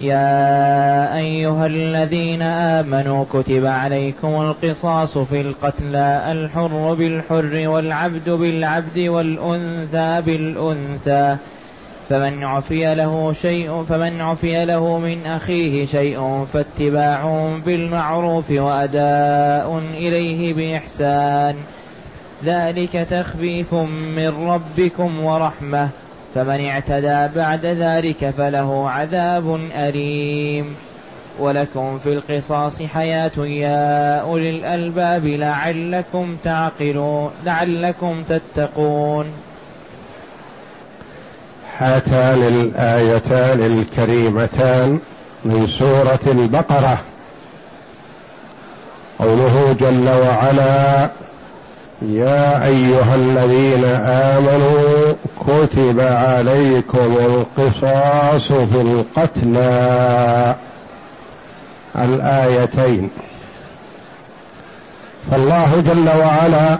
يا 0.00 1.16
أيها 1.16 1.66
الذين 1.66 2.42
آمنوا 2.42 3.24
كتب 3.32 3.66
عليكم 3.66 4.28
القصاص 4.28 5.18
في 5.18 5.40
القتلى 5.40 6.32
الحر 6.32 6.94
بالحر 6.94 7.68
والعبد 7.68 8.30
بالعبد 8.30 8.98
والأنثى 8.98 10.22
بالأنثى. 10.26 11.36
فمن 12.08 12.44
عفي 12.44 12.94
له 12.94 13.32
شيء 13.32 13.82
فمن 13.82 14.20
عفي 14.20 14.64
له 14.64 14.98
من 14.98 15.26
أخيه 15.26 15.86
شيء 15.86 16.44
فاتباع 16.52 17.50
بالمعروف 17.66 18.50
وأداء 18.50 19.78
إليه 19.78 20.54
بإحسان. 20.54 21.56
ذلك 22.44 22.92
تخفيف 23.10 23.74
من 24.14 24.48
ربكم 24.48 25.24
ورحمة. 25.24 25.88
فمن 26.34 26.66
اعتدى 26.66 27.34
بعد 27.36 27.66
ذلك 27.66 28.30
فله 28.30 28.90
عذاب 28.90 29.54
أليم. 29.74 30.76
ولكم 31.38 31.98
في 31.98 32.12
القصاص 32.12 32.82
حياة 32.82 33.30
يا 33.38 34.20
أولي 34.20 34.50
الألباب 34.50 35.26
لعلكم 35.26 36.36
تعقلون 36.44 37.30
لعلكم 37.44 38.22
تتقون. 38.22 39.26
هاتان 41.78 42.42
الآيتان 42.42 43.62
الكريمتان 43.62 44.98
من 45.44 45.66
سورة 45.66 46.20
البقرة. 46.26 46.98
قوله 49.18 49.76
جل 49.80 50.08
وعلا 50.08 51.10
يا 52.08 52.66
أيها 52.66 53.14
الذين 53.14 53.84
آمنوا 54.04 55.12
كتب 55.40 56.00
عليكم 56.00 57.16
القصاص 57.18 58.52
في 58.52 58.80
القتلى. 58.80 60.54
الآيتين. 61.96 63.10
فالله 65.30 65.82
جل 65.86 66.08
وعلا 66.18 66.78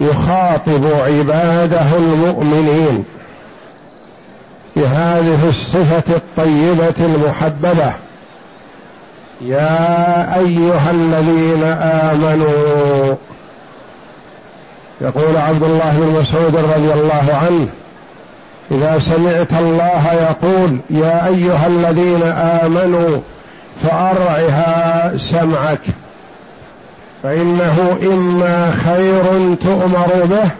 يخاطب 0.00 0.86
عباده 0.86 1.96
المؤمنين 1.96 3.04
بهذه 4.76 5.48
الصفة 5.48 6.16
الطيبة 6.16 6.94
المحببة. 7.06 7.92
يا 9.40 10.38
أيها 10.38 10.90
الذين 10.90 11.62
آمنوا 11.82 13.14
يقول 15.00 15.36
عبد 15.36 15.62
الله 15.62 15.92
بن 16.00 16.20
مسعود 16.20 16.56
رضي 16.56 16.92
الله 16.92 17.40
عنه 17.42 17.68
إذا 18.70 18.98
سمعت 18.98 19.52
الله 19.52 20.12
يقول 20.12 20.78
يا 20.90 21.26
أيها 21.26 21.66
الذين 21.66 22.22
آمنوا 22.62 23.20
فأرعها 23.82 25.12
سمعك 25.16 25.80
فإنه 27.22 27.98
إما 28.02 28.72
خير 28.84 29.54
تؤمر 29.54 30.24
به 30.24 30.50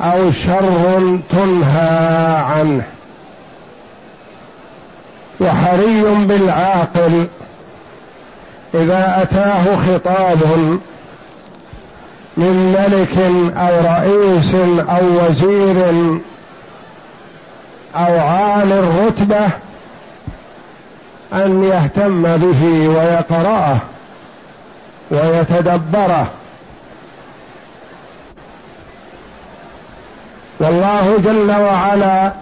أو 0.00 0.32
شر 0.32 1.18
تنهى 1.30 2.36
عنه. 2.36 2.82
وحري 5.40 6.02
بالعاقل 6.02 7.26
إذا 8.74 9.22
أتاه 9.22 9.76
خطاب 9.76 10.38
من 12.38 12.72
ملك 12.72 13.18
أو 13.56 13.74
رئيس 13.94 14.54
أو 14.88 15.26
وزير 15.26 15.88
أو 17.96 18.20
عال 18.20 18.72
الرتبة 18.72 19.46
أن 21.32 21.64
يهتم 21.64 22.22
به 22.22 22.88
ويقرأه 22.88 23.78
ويتدبره. 25.10 26.26
والله 30.60 31.18
جل 31.18 31.50
وعلا 31.50 32.32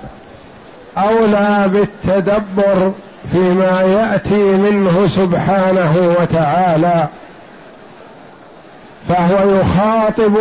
أولى 0.98 1.64
بالتدبر 1.72 2.92
فيما 3.32 3.82
يأتي 3.82 4.42
منه 4.56 5.06
سبحانه 5.06 6.16
وتعالى. 6.20 7.08
فهو 9.08 9.60
يخاطب 9.60 10.36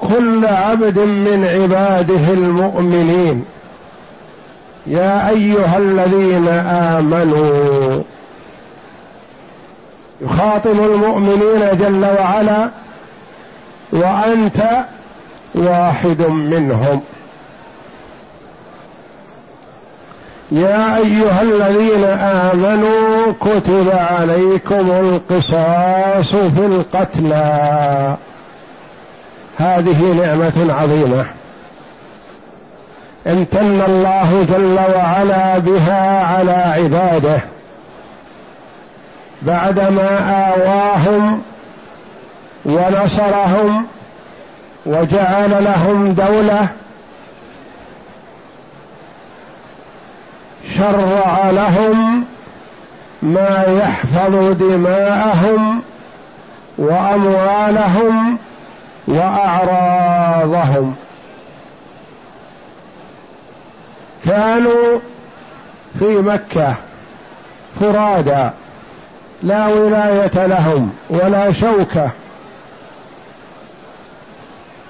كل 0.00 0.46
عبد 0.46 0.98
من 0.98 1.44
عباده 1.44 2.32
المؤمنين. 2.32 3.44
يا 4.86 5.28
أيها 5.28 5.78
الذين 5.78 6.48
آمنوا. 6.98 8.02
يخاطب 10.20 10.80
المؤمنين 10.84 11.78
جل 11.80 12.06
وعلا 12.18 12.70
وأنت 13.92 14.84
واحد 15.54 16.22
منهم. 16.22 17.00
يا 20.52 20.96
أيها 20.96 21.42
الذين 21.42 22.04
آمنوا 22.04 23.32
كتب 23.40 23.92
عليكم 23.94 24.90
القصاص 24.90 26.30
في 26.30 26.66
القتلى. 26.66 28.16
هذه 29.56 30.12
نعمة 30.22 30.74
عظيمة. 30.74 31.24
امتن 33.26 33.82
الله 33.88 34.46
جل 34.50 34.78
وعلا 34.96 35.58
بها 35.58 36.24
على 36.24 36.52
عباده. 36.52 37.40
بعدما 39.42 40.18
آواهم 40.54 41.42
ونصرهم 42.64 43.86
وجعل 44.86 45.64
لهم 45.64 46.12
دولة 46.12 46.68
شرع 50.82 51.50
لهم 51.50 52.24
ما 53.22 53.64
يحفظ 53.68 54.56
دماءهم 54.56 55.82
وأموالهم 56.78 58.38
وأعراضهم. 59.08 60.94
كانوا 64.24 64.98
في 65.98 66.16
مكة 66.18 66.74
فرادى 67.80 68.50
لا 69.42 69.66
ولاية 69.66 70.46
لهم 70.46 70.92
ولا 71.10 71.52
شوكة. 71.52 72.10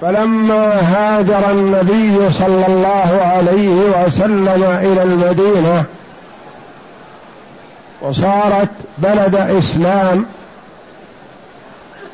فلما 0.03 0.81
هاجر 0.81 1.51
النبي 1.51 2.31
صلى 2.31 2.67
الله 2.67 3.21
عليه 3.21 3.69
وسلم 3.69 4.63
إلى 4.63 5.03
المدينة 5.03 5.83
وصارت 8.01 8.69
بلد 8.97 9.35
إسلام 9.35 10.25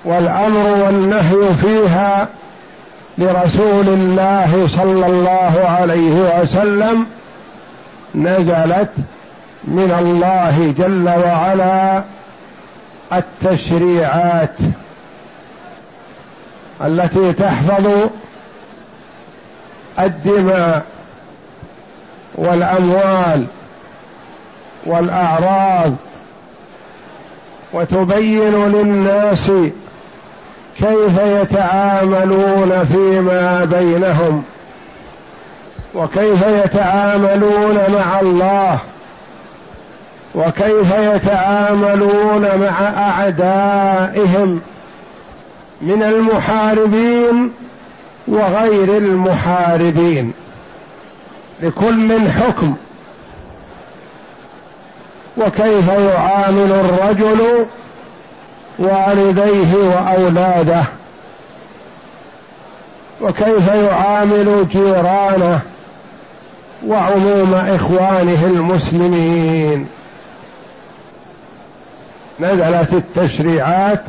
والأمر 0.05 0.85
والنهي 0.85 1.53
فيها 1.61 2.27
لرسول 3.17 3.87
الله 3.87 4.67
صلى 4.67 5.05
الله 5.05 5.65
عليه 5.79 6.41
وسلم 6.41 7.05
نزلت 8.15 8.91
من 9.63 9.95
الله 9.99 10.73
جل 10.77 11.09
وعلا 11.09 12.03
التشريعات. 13.13 14.55
التي 16.81 17.33
تحفظ 17.33 18.09
الدماء 19.99 20.85
والأموال 22.35 23.45
والأعراض 24.85 25.95
وتبين 27.73 28.67
للناس 28.67 29.51
كيف 30.77 31.19
يتعاملون 31.19 32.83
فيما 32.85 33.65
بينهم 33.65 34.43
وكيف 35.95 36.47
يتعاملون 36.47 37.75
مع 37.75 38.19
الله 38.19 38.79
وكيف 40.35 40.93
يتعاملون 40.99 42.41
مع 42.41 42.81
أعدائهم 42.97 44.61
من 45.81 46.03
المحاربين 46.03 47.51
وغير 48.27 48.97
المحاربين. 48.97 50.33
لكل 51.61 52.29
حكم. 52.31 52.75
وكيف 55.37 55.87
يعامل 55.87 56.71
الرجل 56.71 57.65
والديه 58.79 59.73
وأولاده. 59.75 60.83
وكيف 63.21 63.67
يعامل 63.67 64.67
جيرانه 64.69 65.61
وعموم 66.87 67.53
إخوانه 67.53 68.45
المسلمين. 68.45 69.87
نزلت 72.39 72.93
التشريعات 72.93 74.03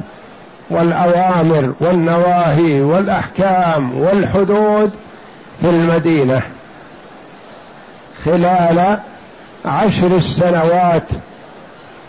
والأوامر 0.71 1.75
والنواهي 1.81 2.81
والأحكام 2.81 4.01
والحدود 4.01 4.91
في 5.61 5.71
المدينة 5.71 6.43
خلال 8.25 8.99
عشر 9.65 10.17
السنوات 10.17 11.09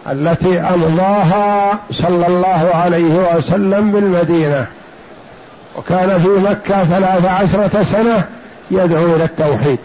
التي 0.07 0.59
أمضاها 0.59 1.79
صلى 1.91 2.27
الله 2.27 2.71
عليه 2.73 3.35
وسلم 3.35 3.91
بالمدينة. 3.91 4.67
وكان 5.77 6.19
في 6.19 6.27
مكة 6.27 6.83
ثلاث 6.83 7.25
عشرة 7.25 7.83
سنة 7.83 8.23
يدعو 8.71 9.15
إلى 9.15 9.23
التوحيد. 9.23 9.79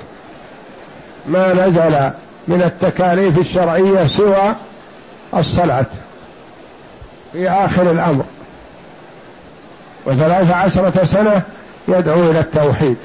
ما 1.27 1.53
نزل 1.53 2.11
من 2.49 2.63
التكاليف 2.63 3.39
الشرعية 3.39 4.07
سوى 4.07 4.55
الصلاة 5.35 5.87
في 7.33 7.51
آخر 7.51 7.91
الأمر. 7.91 8.25
وثلاث 10.07 10.51
عشرة 10.51 11.05
سنة 11.05 11.43
يدعو 11.89 12.31
إلى 12.31 12.41
التوحيد. 12.41 12.97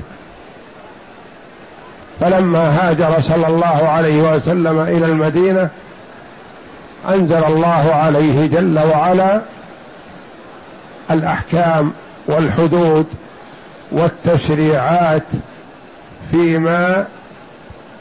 فلما 2.20 2.90
هاجر 2.90 3.22
صلى 3.22 3.48
الله 3.48 3.90
عليه 3.90 4.22
وسلم 4.22 4.80
إلى 4.80 5.06
المدينة 5.06 5.70
أنزل 7.10 7.44
الله 7.44 7.92
عليه 7.94 8.48
جل 8.48 8.80
وعلا 8.80 9.42
الأحكام 11.12 11.94
والحدود 12.28 13.06
والتشريعات 13.92 15.24
فيما 16.32 17.06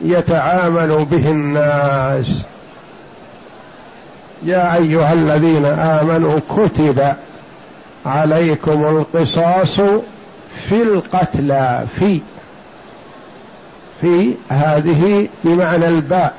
يتعامل 0.01 1.05
به 1.05 1.31
الناس. 1.31 2.43
يا 4.43 4.75
أيها 4.75 5.13
الذين 5.13 5.67
آمنوا 5.67 6.41
كتب 6.57 7.15
عليكم 8.07 8.85
القصاص 8.85 9.81
في 10.69 10.83
القتلى 10.83 11.87
في 11.99 12.21
في 14.01 14.35
هذه 14.49 15.29
بمعنى 15.45 15.89
الباء 15.89 16.35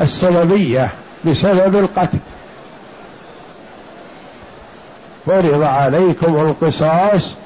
السببية 0.00 0.90
بسبب 1.24 1.76
القتل. 1.76 2.18
فرض 5.26 5.62
عليكم 5.62 6.36
القصاص 6.36 7.36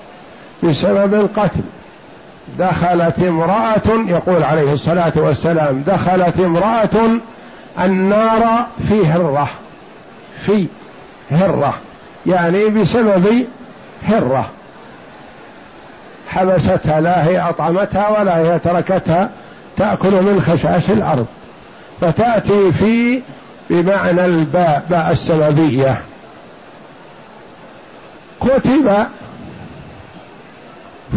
بسبب 0.62 1.14
القتل. 1.14 1.60
دخلت 2.58 3.18
امرأة 3.18 4.06
يقول 4.06 4.42
عليه 4.44 4.72
الصلاة 4.72 5.12
والسلام 5.16 5.82
دخلت 5.86 6.40
امرأة 6.40 7.20
النار 7.78 8.66
في 8.88 9.06
هرة 9.06 9.50
في 10.46 10.66
هرة. 11.30 11.74
يعني 12.26 12.68
بسبب 12.68 13.46
هرة 14.02 14.50
حبستها 16.28 17.00
لا 17.00 17.24
هي 17.26 17.40
أطعمتها 17.40 18.20
ولا 18.20 18.38
هي 18.38 18.58
تركتها 18.58 19.30
تأكل 19.76 20.10
من 20.10 20.40
خشاش 20.40 20.90
الأرض. 20.90 21.26
فتأتي 22.00 22.72
في 22.72 23.22
بمعنى 23.70 24.24
الباء 24.24 24.86
باء 24.90 25.12
السببية. 25.12 26.00
كتب 28.40 29.06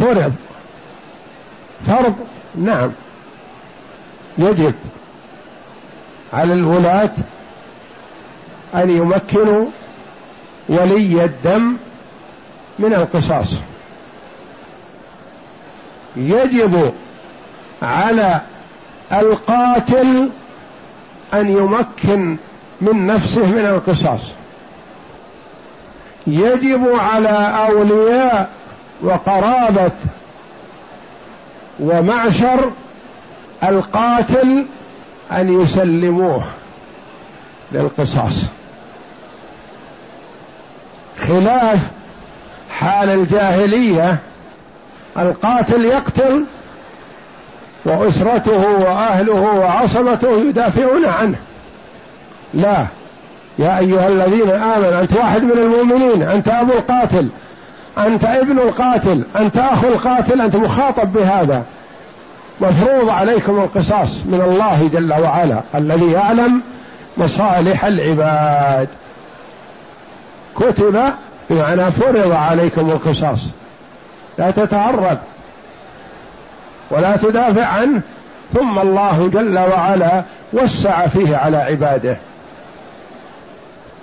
فرض. 0.02 0.34
فرض 1.88 2.16
نعم. 2.56 2.92
يجب 4.38 4.74
على 6.34 6.54
الولاة 6.54 7.12
أن 8.76 8.90
يمكنوا 8.90 9.66
ولي 10.70 11.24
الدم 11.26 11.78
من 12.80 12.94
القصاص. 12.94 13.54
يجب 16.16 16.94
على 17.82 18.42
القاتل 19.12 20.30
أن 21.34 21.50
يمكن 21.50 22.38
من 22.82 23.08
نفسه 23.08 23.46
من 23.46 23.66
القصاص. 23.66 24.22
يجب 26.28 26.90
على 26.90 27.68
أولياء 27.70 28.50
وقرابة 29.02 29.92
ومعشر 31.80 32.72
القاتل 33.64 34.66
أن 35.32 35.62
يسلموه 35.62 36.44
للقصاص. 37.72 38.46
خلاف 41.28 41.80
حال 42.70 43.10
الجاهلية 43.10 44.20
القاتل 45.18 45.86
يقتل 45.86 46.46
وأسرته 47.86 48.68
وأهله 48.68 49.42
وعصبته 49.42 50.32
يدافعون 50.32 51.06
عنه. 51.06 51.38
لا 52.54 52.86
يا 53.60 53.80
أيها 53.80 54.08
الذين 54.08 54.50
آمنوا 54.50 55.02
أنت 55.02 55.18
واحد 55.18 55.44
من 55.44 55.58
المؤمنين 55.58 56.30
أنت 56.30 56.48
أبو 56.48 56.72
القاتل 56.74 57.28
أنت 57.98 58.24
ابن 58.24 58.60
القاتل 58.60 59.24
أنت 59.40 59.58
اخو 59.58 59.88
القاتل 59.88 60.42
أنت 60.42 60.56
مخاطب 60.56 61.14
بهذا. 61.14 61.64
مفروض 62.62 63.10
عليكم 63.10 63.60
القصاص 63.60 64.26
من 64.26 64.42
الله 64.42 64.90
جل 64.94 65.14
وعلا 65.14 65.62
الذي 65.76 66.12
يعلم 66.12 66.62
مصالح 67.18 67.86
العباد. 67.86 68.88
كتب 70.56 71.14
بمعنى 71.50 71.92
فرض 71.92 72.32
عليكم 72.32 72.90
القصاص. 72.90 73.40
لا 74.38 74.52
تتعرض. 74.52 75.18
ولا 76.92 77.18
تدافع 77.18 77.66
عنه. 77.66 78.02
ثم 78.54 78.80
الله 78.80 79.30
جل 79.34 79.60
وعلا 79.60 80.24
وسع 80.54 81.08
فيه 81.08 81.38
على 81.38 81.58
عباده. 81.58 82.18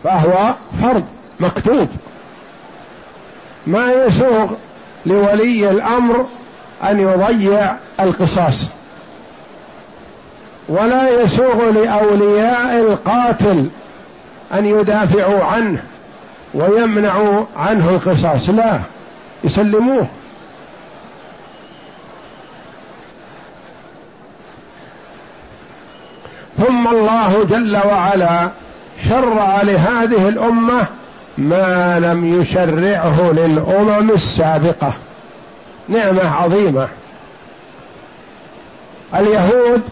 فهو 0.04 0.54
فرض 0.82 1.04
مكتوب. 1.40 1.88
ما 3.66 3.92
يسوغ 3.92 4.50
لولي 5.06 5.70
الأمر 5.70 6.26
أن 6.84 7.00
يضيع 7.00 7.74
القصاص. 8.00 8.68
ولا 10.68 11.22
يسوغ 11.22 11.70
لأولياء 11.70 12.80
القاتل 12.80 13.68
أن 14.54 14.66
يدافعوا 14.66 15.44
عنه. 15.44 15.82
ويمنعوا 16.54 17.44
عنه 17.56 17.90
القصاص. 17.90 18.50
لا 18.50 18.80
يسلموه. 19.44 20.06
ثم 26.58 26.88
الله 26.88 27.44
جل 27.44 27.76
وعلا 27.76 28.50
شرع 29.08 29.62
لهذه 29.62 30.28
الأمة 30.28 30.86
ما 31.38 32.00
لم 32.00 32.40
يشرعه 32.40 33.32
للأمم 33.32 34.10
السابقة. 34.10 34.92
نعمة 35.88 36.36
عظيمة. 36.42 36.88
اليهود 39.14 39.82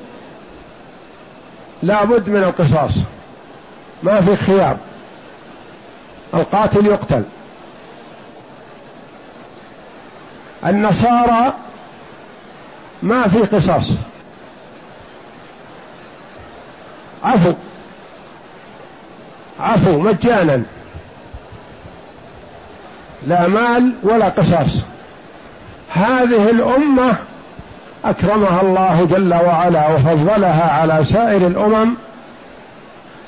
لا 1.82 2.04
بد 2.04 2.28
من 2.28 2.42
القصاص. 2.42 2.92
ما 4.02 4.20
في 4.20 4.36
خيار. 4.36 4.76
القاتل 6.34 6.86
يقتل. 6.86 7.22
النصارى 10.66 11.54
ما 13.02 13.28
في 13.28 13.38
قصاص. 13.38 13.90
عفو. 17.24 17.52
عفو 19.60 19.98
مجانا. 19.98 20.62
لا 23.26 23.48
مال 23.48 23.92
ولا 24.02 24.28
قصاص. 24.28 24.76
هذه 25.94 26.50
الأمة 26.50 27.16
أكرمها 28.04 28.60
الله 28.60 29.04
جل 29.10 29.34
وعلا 29.34 29.88
وفضلها 29.88 30.70
على 30.70 31.04
سائر 31.04 31.46
الأمم 31.46 31.94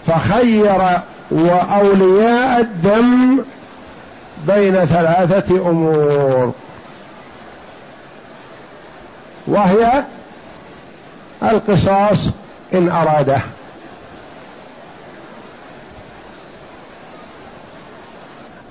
فخير 0.07 1.01
وأولياء 1.33 2.61
الدم 2.61 3.45
بين 4.47 4.85
ثلاثة 4.85 5.71
أمور. 5.71 6.55
وهي 9.47 10.05
القصاص 11.43 12.29
إن 12.75 12.89
أراده. 12.91 13.41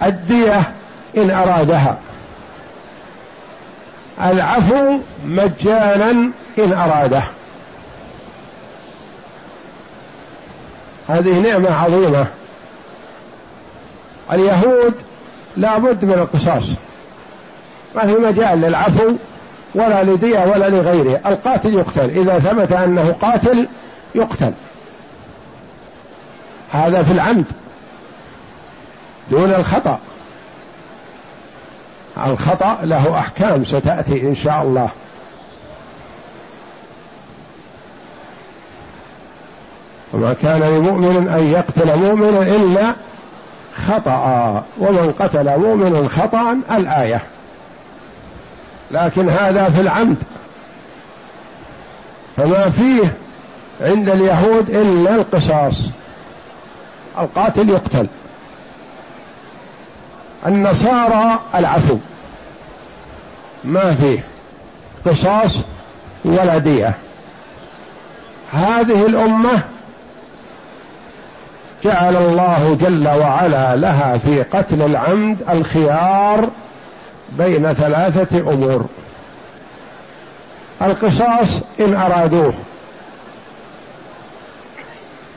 الدية 0.04 0.74
إن 1.18 1.32
أرادها. 1.32 1.98
العفو 4.24 5.00
مجانا 5.26 6.32
إن 6.60 6.74
أراده. 6.74 7.24
هذه 11.08 11.40
نعمة 11.40 11.74
عظيمة. 11.76 12.28
اليهود 14.34 14.94
لا 15.58 15.78
بد 15.78 16.06
من 16.06 16.14
القصاص. 16.14 16.64
ما 17.96 18.08
في 18.08 18.14
مجال 18.14 18.62
للعفو 18.62 19.16
ولا 19.76 20.04
لدية 20.04 20.40
ولا 20.40 20.70
لغيره. 20.70 21.22
القاتل 21.26 21.74
يقتل. 21.74 22.10
إذا 22.10 22.40
ثبت 22.40 22.72
أنه 22.72 23.16
قاتل 23.22 23.68
يقتل. 24.16 24.54
هذا 26.72 27.04
في 27.04 27.12
العمد. 27.12 27.46
دون 29.32 29.50
الخطأ. 29.50 30.00
الخطأ 32.28 32.78
له 32.84 33.20
أحكام 33.20 33.66
ستأتي 33.66 34.22
إن 34.22 34.36
شاء 34.36 34.62
الله. 34.62 34.90
وما 40.14 40.34
كان 40.34 40.62
لمؤمن 40.62 41.28
أن 41.28 41.44
يقتل 41.44 41.98
مؤمنا 42.00 42.56
إلا 42.56 42.96
خطأ 43.88 44.64
ومن 44.78 45.12
قتل 45.12 45.58
مؤمنا 45.58 46.08
خطأ 46.08 46.58
الآية. 46.72 47.22
لكن 48.92 49.30
هذا 49.30 49.70
في 49.70 49.82
العمد. 49.82 50.18
فما 52.38 52.70
فيه 52.70 53.14
عند 53.82 54.10
اليهود 54.10 54.70
إلا 54.70 55.16
القصاص. 55.16 55.90
القاتل 57.20 57.70
يقتل. 57.70 58.08
النصارى 60.48 61.40
العفو. 61.56 61.98
ما 63.64 63.96
فيه. 63.96 64.24
قصاص 65.06 65.56
ولا 66.26 66.58
دية. 66.58 66.96
هذه 68.54 69.06
الأمة 69.06 69.62
جعل 71.84 72.18
الله 72.18 72.78
جل 72.82 73.08
وعلا 73.08 73.76
لها 73.76 74.18
في 74.18 74.44
قتل 74.44 74.82
العمد 74.82 75.38
الخيار 75.50 76.50
بين 77.32 77.74
ثلاثة 77.74 78.54
أمور. 78.54 78.86
القصاص 80.82 81.62
إن 81.80 81.96
أرادوه. 81.96 82.54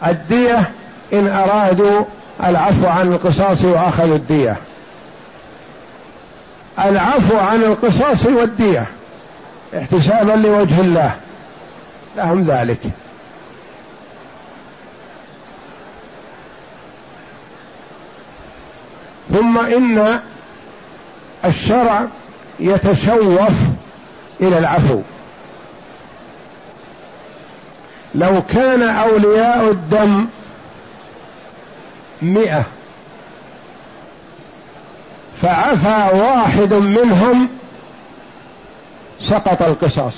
الدية 0.06 0.70
إن 1.12 1.28
أرادوا 1.28 2.04
العفو 2.44 2.86
عن 2.86 3.12
القصاص 3.12 3.64
وأخذوا 3.64 4.16
الدية. 4.16 4.56
العفو 6.84 7.38
عن 7.38 7.62
القصاص 7.62 8.26
والدية. 8.26 8.86
احتسابا 9.78 10.32
لوجه 10.32 10.80
الله. 10.80 11.10
لهم 12.16 12.44
ذلك. 12.44 12.80
ثم 19.34 19.58
إن 19.58 20.20
الشرع 21.44 22.06
يتشوف 22.60 23.52
إلى 24.40 24.58
العفو. 24.58 25.00
لو 28.14 28.42
كان 28.42 28.82
أولياء 28.82 29.70
الدم 29.70 30.26
مئة 32.22 32.64
فعفى 35.42 36.18
واحد 36.18 36.74
منهم 36.74 37.48
سقط 39.20 39.62
القصاص. 39.62 40.14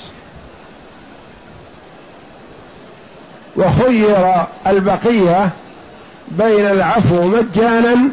وخير 3.57 4.47
البقية 4.67 5.51
بين 6.29 6.67
العفو 6.67 7.23
مجانا 7.23 8.11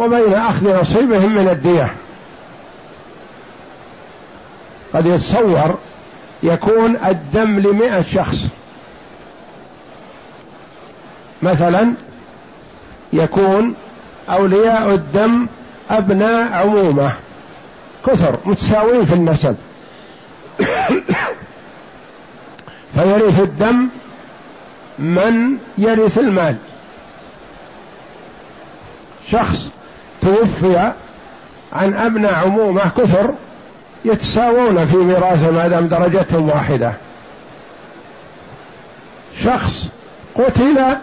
وبين 0.00 0.34
أخذ 0.34 0.80
نصيبهم 0.80 1.34
من 1.34 1.48
الدية. 1.48 1.94
قد 4.94 5.06
يتصور 5.06 5.78
يكون 6.42 6.96
الدم 6.96 7.58
لمئة 7.58 8.02
شخص. 8.02 8.46
مثلا 11.42 11.92
يكون 13.12 13.74
أولياء 14.30 14.94
الدم 14.94 15.46
أبناء 15.90 16.52
عمومة. 16.52 17.12
كثر 18.06 18.38
متساويين 18.44 19.06
في 19.06 19.14
النسب. 19.14 19.56
فيرث 22.94 23.40
الدم 23.40 23.88
من 24.98 25.58
يرث 25.78 26.18
المال. 26.18 26.56
شخص 29.30 29.70
توفي 30.22 30.92
عن 31.72 31.94
أبناء 31.94 32.34
عمومة 32.34 32.82
كثر 32.96 33.34
يتساوون 34.04 34.86
في 34.86 34.96
ميراثه 34.96 35.50
ما 35.50 35.68
دام 35.68 35.88
درجتهم 35.88 36.48
واحدة. 36.48 36.92
شخص 39.44 39.88
قتل 40.34 40.96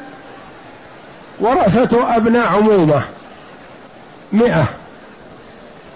ورثته 1.40 2.18
أبناء 2.18 2.48
عمومة 2.48 3.02
مئة 4.34 4.66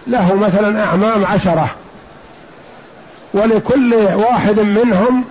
له 0.08 0.36
مثلا 0.36 0.84
أعمام 0.84 1.26
عشرة 1.26 1.70
ولكل 3.34 3.94
واحد 3.94 4.60
منهم 4.60 5.26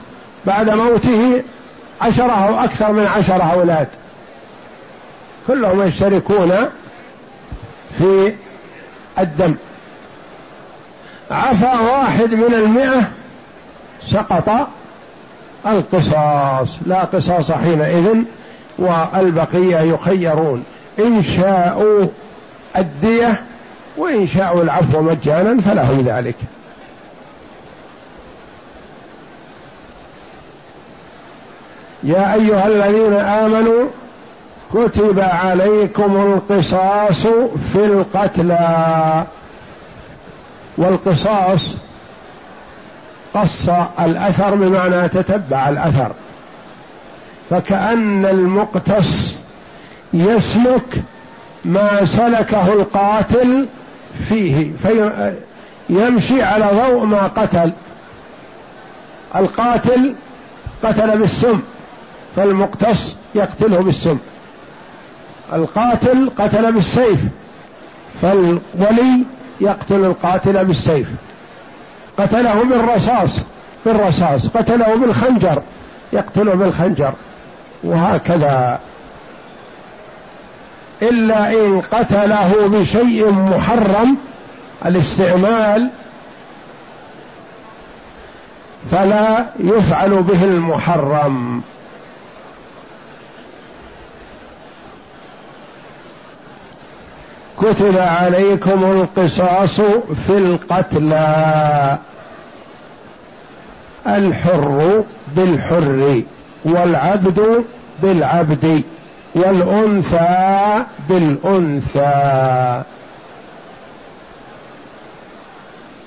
بعد 0.47 0.71
موته 0.71 1.43
عشرة 2.01 2.33
أو 2.33 2.65
أكثر 2.65 2.93
من 2.93 3.07
عشرة 3.07 3.53
أولاد. 3.53 3.89
كلهم 5.47 5.83
يشتركون 5.83 6.53
في 8.00 8.35
الدم. 9.19 9.54
عفى 11.30 11.85
واحد 11.85 12.35
من 12.35 12.54
المئة 12.54 13.11
سقط 14.07 14.69
القصاص. 15.66 16.78
لا 16.87 17.04
قصاص 17.04 17.52
حينئذ 17.52 18.14
والبقية 18.78 19.78
يخيرون. 19.78 20.64
إن 20.99 21.23
شاءوا 21.23 22.07
الدية 22.76 23.42
وإن 23.97 24.28
شاءوا 24.28 24.62
العفو 24.62 25.02
مجانا 25.02 25.61
فلهم 25.62 26.00
ذلك. 26.00 26.37
يا 32.02 32.35
أيها 32.35 32.66
الذين 32.66 33.14
آمنوا 33.14 33.87
كتب 34.75 35.21
عليكم 35.21 36.17
القصاص 36.17 37.27
في 37.73 37.85
القتلى. 37.85 39.27
والقصاص 40.79 41.77
قص 43.35 43.69
الأثر 44.00 44.55
بمعنى 44.55 45.09
تتبع 45.09 45.69
الأثر. 45.69 46.12
فكأن 47.50 48.27
المقتص 48.27 49.37
يسلك 50.12 51.03
ما 51.65 52.05
سلكه 52.05 52.73
القاتل 52.73 53.69
فيه 54.29 54.73
فيمشي 55.89 56.43
على 56.43 56.71
ضوء 56.73 57.05
ما 57.05 57.27
قتل. 57.27 57.73
القاتل 59.37 60.15
قتل 60.83 61.19
بالسم 61.19 61.61
فالمقتص 62.37 63.17
يقتله 63.35 63.79
بالسم. 63.79 64.19
القاتل 65.52 66.30
قتل 66.38 66.73
بالسيف 66.73 67.21
فالولي 68.23 69.25
يقتل 69.61 70.04
القاتل 70.04 70.64
بالسيف. 70.64 71.09
قتله 72.19 72.64
بالرصاص 72.64 73.38
بالرصاص. 73.87 74.49
قتله 74.49 74.95
بالخنجر 74.97 75.62
يقتله 76.12 76.54
بالخنجر. 76.54 77.12
وهكذا. 77.85 78.78
إلا 81.02 81.52
إن 81.52 81.80
قتله 81.80 82.69
بشيء 82.69 83.33
محرم 83.33 84.16
الاستعمال 84.87 85.90
فلا 88.90 89.47
يفعل 89.59 90.23
به 90.23 90.45
المحرم. 90.45 91.62
كتب 97.61 97.99
عليكم 97.99 98.85
القصاص 98.90 99.81
في 100.26 100.38
القتلى. 100.38 101.99
الحر 104.07 105.05
بالحر 105.37 106.23
والعبد 106.64 107.64
بالعبد 108.02 108.83
والأنثى 109.35 110.85
بالأنثى. 111.09 112.83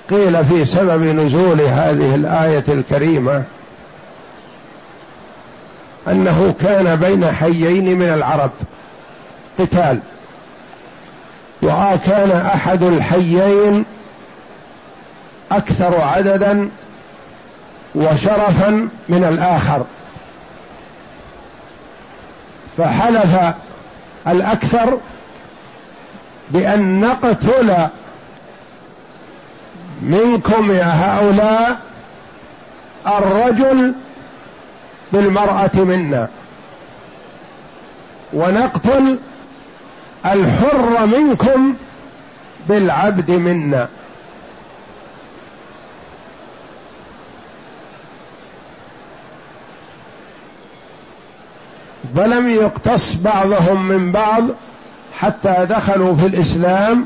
قيل 0.10 0.45
في 0.45 0.65
سبب 0.65 1.03
نزول 1.03 1.62
هذه 1.62 2.15
الآية 2.15 2.63
الكريمة 2.67 3.43
أنه 6.07 6.55
كان 6.62 6.95
بين 6.95 7.31
حيين 7.31 7.98
من 7.98 8.10
العرب 8.13 8.51
قتال. 9.60 10.00
وكان 11.63 12.32
أحد 12.32 12.84
الحيين 12.84 13.86
أكثر 15.51 16.01
عددا 16.01 16.70
وشرفا 17.96 18.89
من 19.10 19.24
الآخر. 19.24 19.86
فحلف 22.77 23.53
الأكثر 24.27 24.98
بأن 26.50 27.01
نقتل 27.01 27.88
منكم 30.01 30.72
يا 30.72 30.93
هؤلاء 30.93 31.77
الرجل 33.08 33.93
بالمرأة 35.13 35.72
منا. 35.75 36.27
ونقتل 38.34 39.20
الحر 40.25 41.06
منكم 41.06 41.75
بالعبد 42.70 43.32
منا. 43.32 43.89
فلم 52.15 52.50
يقتص 52.50 53.15
بعضهم 53.15 53.88
من 53.88 54.12
بعض 54.12 54.44
حتى 55.20 55.65
دخلوا 55.70 56.15
في 56.15 56.25
الإسلام 56.25 57.06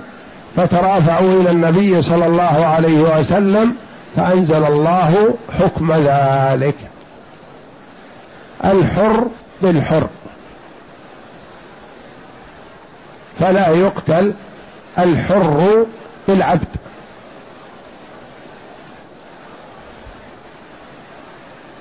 فترافعوا 0.55 1.41
إلى 1.41 1.51
النبي 1.51 2.01
صلى 2.01 2.25
الله 2.25 2.65
عليه 2.65 3.19
وسلم 3.19 3.75
فأنزل 4.15 4.65
الله 4.65 5.33
حكم 5.59 5.93
ذلك. 5.93 6.75
الحر 8.65 9.27
بالحر. 9.61 10.07
فلا 13.39 13.69
يقتل 13.69 14.33
الحر 14.99 15.85
بالعبد. 16.27 16.67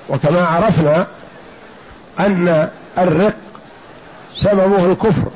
وكما 0.09 0.45
عرفنا 0.45 1.07
أن 2.19 2.69
الرق 2.97 3.33
سببه 4.35 4.91
الكفر 4.91 5.31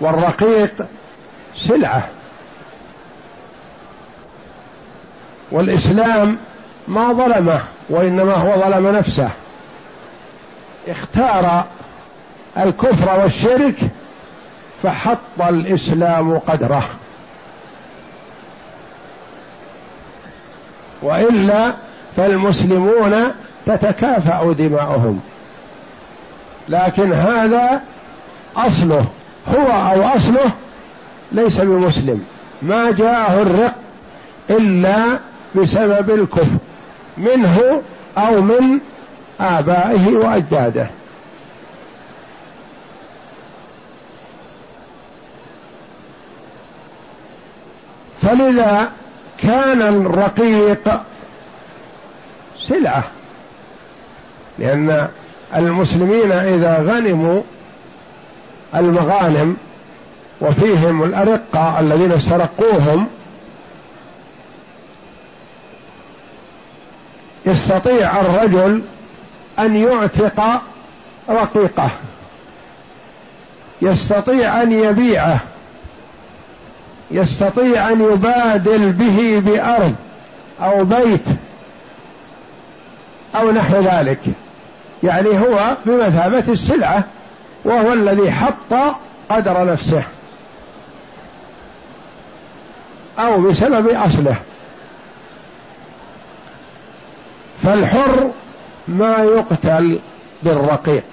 والرقيق 0.00 0.86
سلعة. 1.56 2.08
والإسلام 5.50 6.38
ما 6.88 7.12
ظلمه 7.12 7.60
وإنما 7.88 8.34
هو 8.34 8.60
ظلم 8.60 8.88
نفسه. 8.88 9.30
اختار 10.88 11.66
الكفر 12.58 13.20
والشرك 13.20 13.74
فحط 14.82 15.40
الإسلام 15.40 16.38
قدره. 16.38 16.88
وإلا 21.02 21.74
فالمسلمون 22.16 23.32
تتكافأ 23.66 24.52
دماؤهم. 24.52 25.20
لكن 26.68 27.12
هذا 27.12 27.82
أصله 28.56 29.04
هو 29.48 29.66
أو 29.66 30.16
أصله 30.16 30.50
ليس 31.32 31.60
بمسلم. 31.60 32.24
ما 32.62 32.90
جاءه 32.90 33.42
الرق 33.42 33.74
إلا 34.50 35.18
بسبب 35.54 36.10
الكفر 36.10 36.58
منه 37.18 37.82
أو 38.18 38.40
من 38.40 38.78
آبائه 39.40 40.16
وأجداده. 40.16 40.86
فلذا 48.32 48.90
كان 49.38 49.82
الرقيق 49.82 51.00
سلعة. 52.68 53.04
لأن 54.58 55.08
المسلمين 55.56 56.32
إذا 56.32 56.78
غنموا 56.78 57.42
المغانم 58.74 59.56
وفيهم 60.40 61.02
الأرقة 61.02 61.80
الذين 61.80 62.12
استرقوهم 62.12 63.06
يستطيع 67.46 68.20
الرجل 68.20 68.82
أن 69.58 69.76
يعتق 69.76 70.62
رقيقه 71.28 71.90
يستطيع 73.82 74.62
أن 74.62 74.72
يبيعه. 74.72 75.40
يستطيع 77.12 77.88
أن 77.88 78.00
يبادل 78.00 78.92
به 78.92 79.42
بأرض 79.46 79.94
أو 80.60 80.84
بيت 80.84 81.24
أو 83.34 83.50
نحو 83.50 83.80
ذلك. 83.80 84.20
يعني 85.02 85.40
هو 85.40 85.76
بمثابة 85.86 86.44
السلعة 86.52 87.04
وهو 87.64 87.92
الذي 87.92 88.30
حط 88.30 88.96
قدر 89.30 89.72
نفسه. 89.72 90.02
أو 93.18 93.40
بسبب 93.40 93.88
أصله. 93.88 94.36
فالحر 97.62 98.30
ما 98.88 99.16
يقتل 99.18 99.98
بالرقيق 100.42 101.04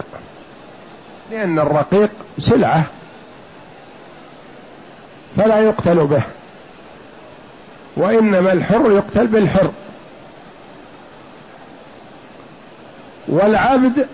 لأن 1.32 1.60
الرقيق 1.60 2.10
سلعة. 2.40 2.84
فلا 5.38 5.60
يقتل 5.60 6.08
به. 6.08 6.22
وإنما 7.98 8.52
الحر 8.52 8.92
يقتل 8.92 9.28
بالحر. 9.28 9.72
والعبد 13.28 14.08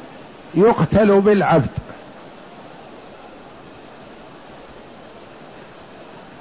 يقتل 0.56 1.22
بالعبد. 1.22 1.68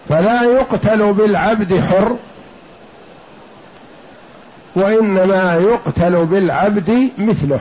فلا 0.08 0.42
يقتل 0.42 1.12
بالعبد 1.12 1.80
حر 1.80 2.16
وإنما 4.76 5.54
يقتل 5.54 6.24
بالعبد 6.24 7.10
مثله. 7.18 7.60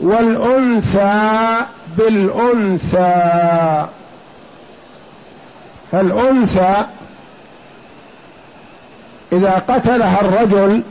والأنثى 0.00 1.66
بالأنثى. 1.98 3.86
فالأنثى 5.92 6.84
إذا 9.32 9.62
قتلها 9.68 10.20
الرجل 10.20 10.82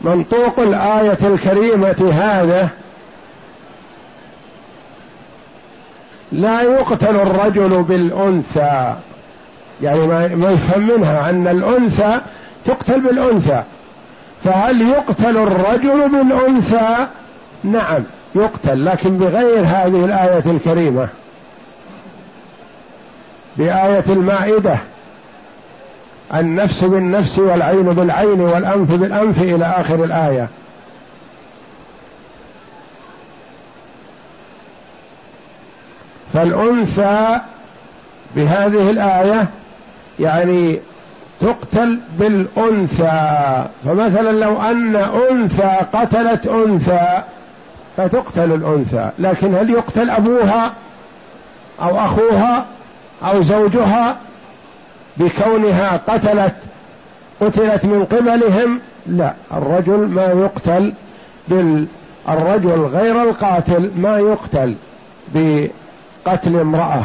منطوق 0.00 0.58
الآية 0.58 1.18
الكريمة 1.22 2.12
هذا 2.12 2.68
لا 6.32 6.62
يقتل 6.62 7.16
الرجل 7.16 7.82
بالأنثى. 7.82 8.94
يعني 9.82 10.06
ما 10.36 10.50
يفهم 10.50 10.86
منها 10.86 11.30
أن 11.30 11.48
الأنثى 11.48 12.20
تقتل 12.64 13.00
بالأنثى. 13.00 13.62
فهل 14.44 14.82
يقتل 14.82 15.36
الرجل 15.36 16.08
بالأنثى؟ 16.08 17.06
نعم 17.64 18.02
يقتل 18.34 18.84
لكن 18.84 19.18
بغير 19.18 19.60
هذه 19.60 20.04
الآية 20.04 20.42
الكريمة. 20.46 21.08
بآية 23.56 24.04
المائدة. 24.08 24.78
النفس 26.34 26.84
بالنفس 26.84 27.38
والعين 27.38 27.82
بالعين 27.82 28.40
والأنف 28.40 28.90
بالأنف 28.90 29.42
إلى 29.42 29.64
آخر 29.66 30.04
الآية. 30.04 30.48
فالأنثى 36.32 37.40
بهذه 38.36 38.90
الآية 38.90 39.48
يعني 40.20 40.80
تقتل 41.40 41.98
بالأنثى. 42.18 43.66
فمثلا 43.84 44.32
لو 44.32 44.62
أن 44.62 44.96
أنثى 45.30 45.76
قتلت 45.92 46.46
أنثى 46.46 47.22
فتقتل 47.96 48.52
الأنثى. 48.52 49.10
لكن 49.18 49.54
هل 49.54 49.70
يقتل 49.70 50.10
أبوها 50.10 50.72
أو 51.82 51.98
أخوها 51.98 52.66
أو 53.24 53.42
زوجها 53.42 54.16
بكونها 55.16 55.96
قتلت 55.96 56.54
قتلت 57.40 57.84
من 57.84 58.04
قبلهم؟ 58.04 58.80
لا. 59.06 59.34
الرجل 59.52 60.08
ما 60.08 60.24
يقتل 60.24 60.92
بال 61.48 61.86
الرجل 62.28 62.80
غير 62.84 63.22
القاتل 63.22 63.90
ما 63.96 64.18
يقتل 64.18 64.74
بقتل 65.34 66.56
امرأة. 66.56 67.02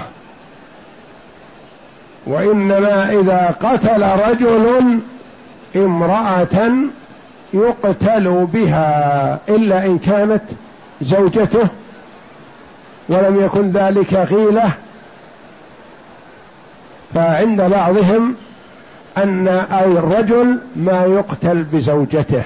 وإنما 2.28 3.12
إذا 3.12 3.56
قتل 3.60 4.04
رجل 4.30 5.00
امرأة 5.76 6.72
يقتل 7.54 8.48
بها 8.54 9.40
إلا 9.50 9.86
إن 9.86 10.00
كانت 10.00 10.44
زوجته 11.02 11.68
ولم 13.10 13.46
يكن 13.46 13.72
ذلك 13.72 14.14
غيلة 14.14 14.72
فعند 17.14 17.62
بعضهم 17.62 18.36
أن 19.18 19.48
أي 19.48 19.86
الرجل 19.86 20.60
ما 20.76 21.04
يقتل 21.06 21.64
بزوجته. 21.64 22.44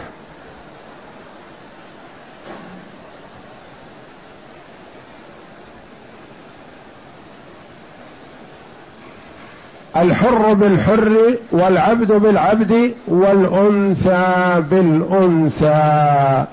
الحر 9.97 10.53
بالحر 10.53 11.35
والعبد 11.51 12.11
بالعبد 12.11 12.93
والأنثى 13.07 14.63
بالأنثى. 14.69 16.45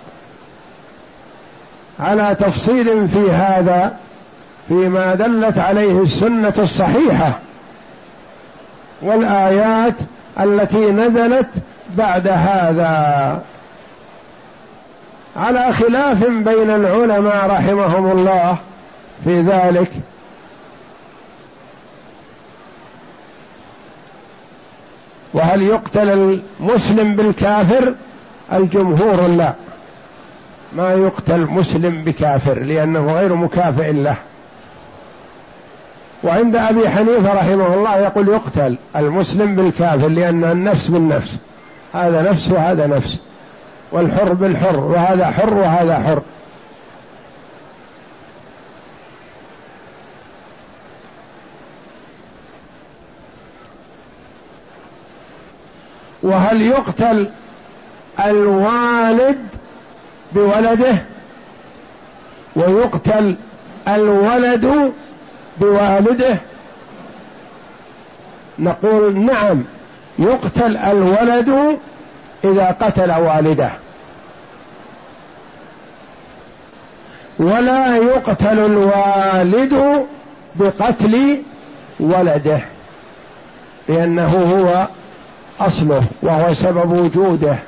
على 2.00 2.36
تفصيل 2.40 3.08
في 3.08 3.30
هذا 3.30 3.96
فيما 4.68 5.14
دلت 5.14 5.58
عليه 5.58 6.02
السنة 6.02 6.54
الصحيحة 6.58 7.38
والآيات 9.02 9.94
التي 10.40 10.90
نزلت 10.90 11.48
بعد 11.96 12.28
هذا. 12.28 13.42
على 15.36 15.72
خلاف 15.72 16.24
بين 16.24 16.70
العلماء 16.70 17.46
رحمهم 17.50 18.10
الله 18.10 18.56
في 19.24 19.40
ذلك. 19.40 19.90
وهل 25.34 25.62
يقتل 25.62 26.40
المسلم 26.60 27.16
بالكافر؟ 27.16 27.94
الجمهور 28.52 29.26
لا. 29.26 29.54
ما 30.72 30.92
يقتل 30.92 31.40
مسلم 31.40 32.04
بكافر 32.04 32.58
لأنه 32.58 33.12
غير 33.12 33.34
مكافئ 33.34 33.92
له. 33.92 34.16
وعند 36.24 36.56
أبي 36.56 36.88
حنيفة 36.88 37.34
رحمه 37.34 37.74
الله 37.74 37.96
يقول 37.96 38.28
يقتل 38.28 38.78
المسلم 38.96 39.56
بالكافر 39.56 40.08
لأن 40.08 40.44
النفس 40.44 40.88
بالنفس. 40.88 41.36
هذا 41.94 42.22
نفس 42.22 42.48
وهذا 42.48 42.86
نفس. 42.86 43.18
والحر 43.92 44.32
بالحر 44.32 44.80
وهذا 44.80 45.26
حر 45.26 45.54
وهذا 45.54 45.98
حر. 45.98 46.22
وهل 56.22 56.62
يقتل 56.62 57.30
الوالد 58.24 59.48
بولده 60.32 60.94
ويقتل 62.56 63.36
الولد 63.88 64.92
بوالده. 65.60 66.36
نقول 68.58 69.18
نعم 69.18 69.64
يقتل 70.18 70.76
الولد 70.76 71.78
إذا 72.44 72.76
قتل 72.80 73.12
والده. 73.12 73.70
ولا 77.38 77.96
يقتل 77.96 78.58
الوالد 78.58 80.06
بقتل 80.54 81.42
ولده 82.00 82.60
لأنه 83.88 84.28
هو 84.28 84.86
أصله 85.66 86.02
وهو 86.22 86.54
سبب 86.54 86.92
وجوده. 86.92 87.58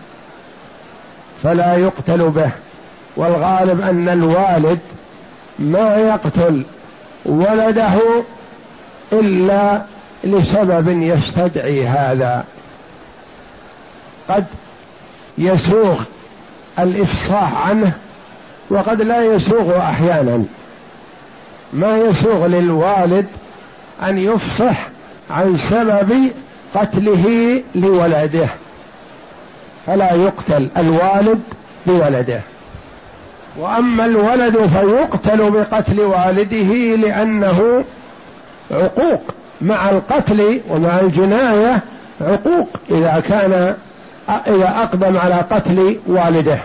فلا 1.43 1.75
يقتل 1.77 2.31
به. 2.31 2.51
والغالب 3.17 3.81
أن 3.81 4.09
الوالد 4.09 4.79
ما 5.59 5.97
يقتل 5.97 6.65
ولده 7.25 7.95
إلا 9.13 9.83
لسبب 10.25 11.03
يستدعي 11.03 11.87
هذا. 11.87 12.45
قد 14.29 14.45
يسوغ 15.39 16.01
الإفصاح 16.79 17.69
عنه 17.69 17.93
وقد 18.71 19.03
لا 19.03 19.25
يسوغ 19.25 19.79
أحيانا. 19.79 20.45
ما 21.73 21.99
يسوغ 21.99 22.47
للوالد 22.47 23.27
أن 24.03 24.19
يفصح 24.19 24.89
عن 25.31 25.59
سبب 25.71 26.31
قتله 26.75 27.63
لولده. 27.75 28.49
فلا 29.87 30.15
يقتل 30.15 30.69
الوالد 30.77 31.41
بولده. 31.87 32.41
وأما 33.57 34.05
الولد 34.05 34.67
فيقتل 34.67 35.51
بقتل 35.51 36.01
والده 36.01 36.97
لأنه 36.97 37.85
عقوق. 38.71 39.23
مع 39.61 39.91
القتل 39.91 40.61
ومع 40.69 41.01
الجناية 41.01 41.83
عقوق 42.21 42.69
إذا 42.91 43.23
كان 43.29 43.77
إذا 44.47 44.69
أقدم 44.69 45.19
على 45.19 45.35
قتل 45.35 46.01
والده. 46.07 46.59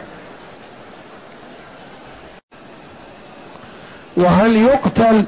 وهل 4.18 4.56
يقتل 4.56 5.24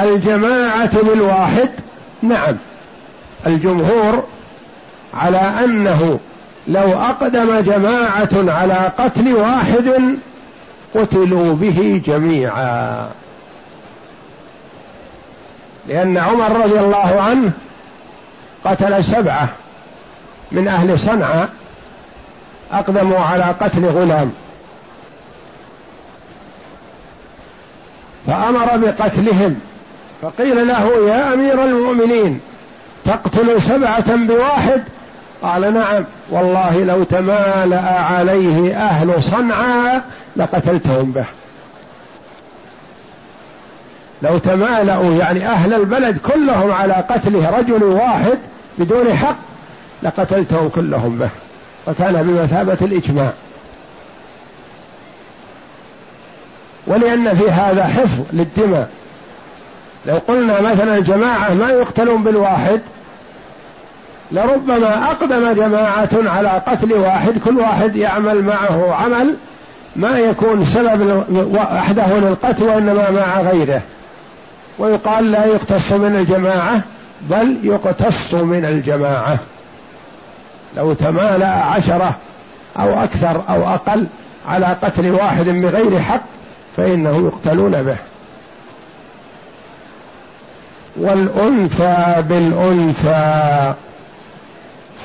الجماعة 0.00 1.02
بالواحد؟ 1.02 1.70
نعم. 2.22 2.56
الجمهور 3.46 4.24
على 5.14 5.38
أنه 5.64 6.18
لو 6.68 7.00
أقدم 7.00 7.60
جماعة 7.60 8.28
على 8.34 8.92
قتل 8.98 9.34
واحد 9.34 10.18
قتلوا 10.94 11.54
به 11.54 12.02
جميعا. 12.06 13.08
لأن 15.88 16.18
عمر 16.18 16.64
رضي 16.64 16.80
الله 16.80 17.22
عنه 17.22 17.52
قتل 18.64 19.04
سبعة 19.04 19.48
من 20.52 20.68
أهل 20.68 20.98
صنعاء 20.98 21.48
أقدموا 22.72 23.18
على 23.18 23.44
قتل 23.44 23.84
غلام. 23.84 24.32
فأمر 28.26 28.76
بقتلهم 28.76 29.60
فقيل 30.22 30.68
له 30.68 31.08
يا 31.08 31.34
أمير 31.34 31.64
المؤمنين 31.64 32.40
تقتل 33.04 33.62
سبعة 33.62 34.14
بواحد 34.16 34.84
قال 35.42 35.74
نعم. 35.74 36.04
والله 36.30 36.84
لو 36.84 37.02
تمالأ 37.02 38.00
عليه 38.00 38.76
أهل 38.76 39.22
صنعاء 39.22 40.04
لقتلتهم 40.36 41.10
به. 41.10 41.24
لو 44.22 44.38
تمالأوا 44.38 45.14
يعني 45.14 45.46
أهل 45.46 45.74
البلد 45.74 46.18
كلهم 46.18 46.72
على 46.72 46.94
قتله 46.94 47.50
رجل 47.58 47.82
واحد 47.82 48.38
بدون 48.78 49.14
حق 49.14 49.36
لقتلتهم 50.02 50.68
كلهم 50.68 51.18
به. 51.18 51.30
وكان 51.86 52.12
بمثابة 52.12 52.78
الإجماع. 52.86 53.30
ولأن 56.86 57.34
في 57.34 57.50
هذا 57.50 57.84
حفظ 57.84 58.24
للدماء. 58.32 58.88
لو 60.06 60.14
قلنا 60.28 60.60
مثلا 60.60 61.00
جماعة 61.00 61.54
ما 61.54 61.70
يقتلون 61.70 62.22
بالواحد 62.22 62.80
لربما 64.32 65.10
أقدم 65.10 65.52
جماعة 65.52 66.08
على 66.12 66.48
قتل 66.48 66.92
واحد 66.92 67.38
كل 67.38 67.58
واحد 67.58 67.96
يعمل 67.96 68.44
معه 68.44 68.94
عمل 68.94 69.34
ما 69.96 70.18
يكون 70.18 70.64
سبب 70.64 71.24
وحده 71.54 72.18
للقتل 72.18 72.64
وإنما 72.64 73.10
مع 73.10 73.40
غيره. 73.40 73.82
ويقال 74.78 75.32
لا 75.32 75.44
يقتص 75.44 75.92
من 75.92 76.16
الجماعة 76.16 76.82
بل 77.20 77.56
يقتص 77.62 78.34
من 78.34 78.64
الجماعة. 78.64 79.38
لو 80.76 80.92
تمالأ 80.92 81.64
عشرة 81.64 82.14
أو 82.78 83.02
أكثر 83.02 83.42
أو 83.48 83.74
أقل 83.74 84.06
على 84.48 84.66
قتل 84.66 85.10
واحد 85.10 85.44
بغير 85.44 86.00
حق 86.00 86.22
فإنه 86.76 87.26
يقتلون 87.26 87.82
به. 87.82 87.96
والأنثى 90.96 92.22
بالأنثى. 92.28 93.74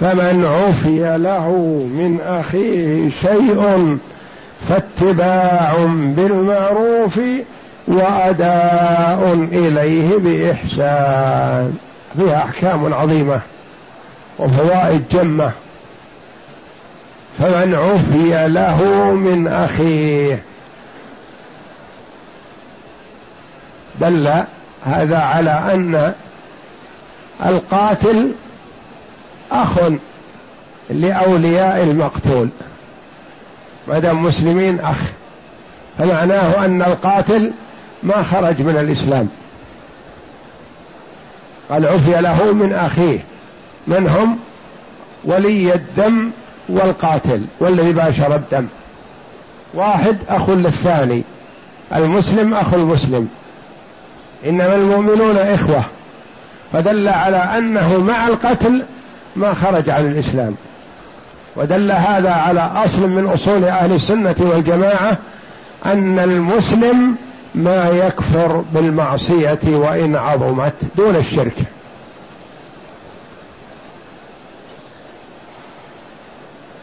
فمن 0.04 0.46
عفي 0.46 1.18
له 1.18 1.50
من 1.94 2.20
أخيه 2.22 3.10
شيء 3.22 3.98
فاتباع 4.70 5.76
بالمعروف 5.88 7.20
وأداء 7.88 9.48
إليه 9.52 10.18
بإحسان. 10.18 11.78
فيها 12.18 12.38
أحكام 12.38 12.94
عظيمة 12.94 13.42
وفوائد 14.40 15.04
جمة. 15.12 15.52
فمن 17.40 17.76
عفي 17.76 18.48
له 18.48 19.12
من 19.14 19.48
أخيه. 19.48 20.42
دل 24.02 24.44
هذا 24.86 25.18
على 25.18 25.52
أن 25.52 26.14
القاتل 27.46 28.32
أخ 29.54 29.80
لأولياء 30.90 31.84
المقتول 31.84 32.50
ما 33.88 34.00
دام 34.00 34.22
مسلمين 34.22 34.80
أخ 34.80 34.98
فمعناه 35.98 36.66
أن 36.66 36.82
القاتل 36.82 37.52
ما 38.04 38.24
خرج 38.24 38.62
من 38.62 38.78
الإسلام. 38.78 39.30
قال 41.70 41.88
عفي 41.88 42.12
له 42.12 42.54
من 42.54 42.74
أخيه 42.74 43.20
من 43.88 44.08
هم؟ 44.08 44.40
ولي 45.24 45.74
الدم 45.74 46.32
والقاتل 46.70 47.46
والذي 47.60 47.92
باشر 47.92 48.36
الدم. 48.36 48.68
واحد 49.74 50.18
أخ 50.30 50.50
للثاني 50.50 51.24
المسلم 51.96 52.54
اخو 52.54 52.76
المسلم. 52.76 53.30
إنما 54.46 54.76
المؤمنون 54.76 55.38
إخوة. 55.38 55.86
فدل 56.74 57.08
على 57.08 57.38
أنه 57.38 58.04
مع 58.04 58.28
القتل 58.28 58.84
ما 59.36 59.54
خرج 59.54 59.90
عن 59.90 60.06
الإسلام. 60.06 60.56
ودل 61.56 61.92
هذا 61.92 62.32
على 62.32 62.72
أصل 62.86 63.10
من 63.10 63.28
أصول 63.28 63.64
أهل 63.64 63.92
السنة 63.92 64.36
والجماعة 64.40 65.18
أن 65.86 66.20
المسلم 66.20 67.16
ما 67.56 67.90
يكفر 67.90 68.64
بالمعصية 68.74 69.60
وإن 69.66 70.16
عظمت 70.16 70.74
دون 70.98 71.16
الشرك. 71.16 71.56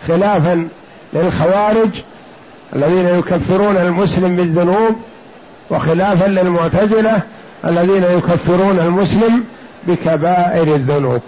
خلافا 0.09 0.69
للخوارج 1.13 1.91
الذين 2.77 3.09
يكفرون 3.09 3.77
المسلم 3.77 4.37
بالذنوب 4.37 4.97
وخلافا 5.71 6.27
للمعتزلة 6.27 7.23
الذين 7.65 8.03
يكفرون 8.03 8.79
المسلم 8.79 9.45
بكبائر 9.87 10.75
الذنوب. 10.75 11.21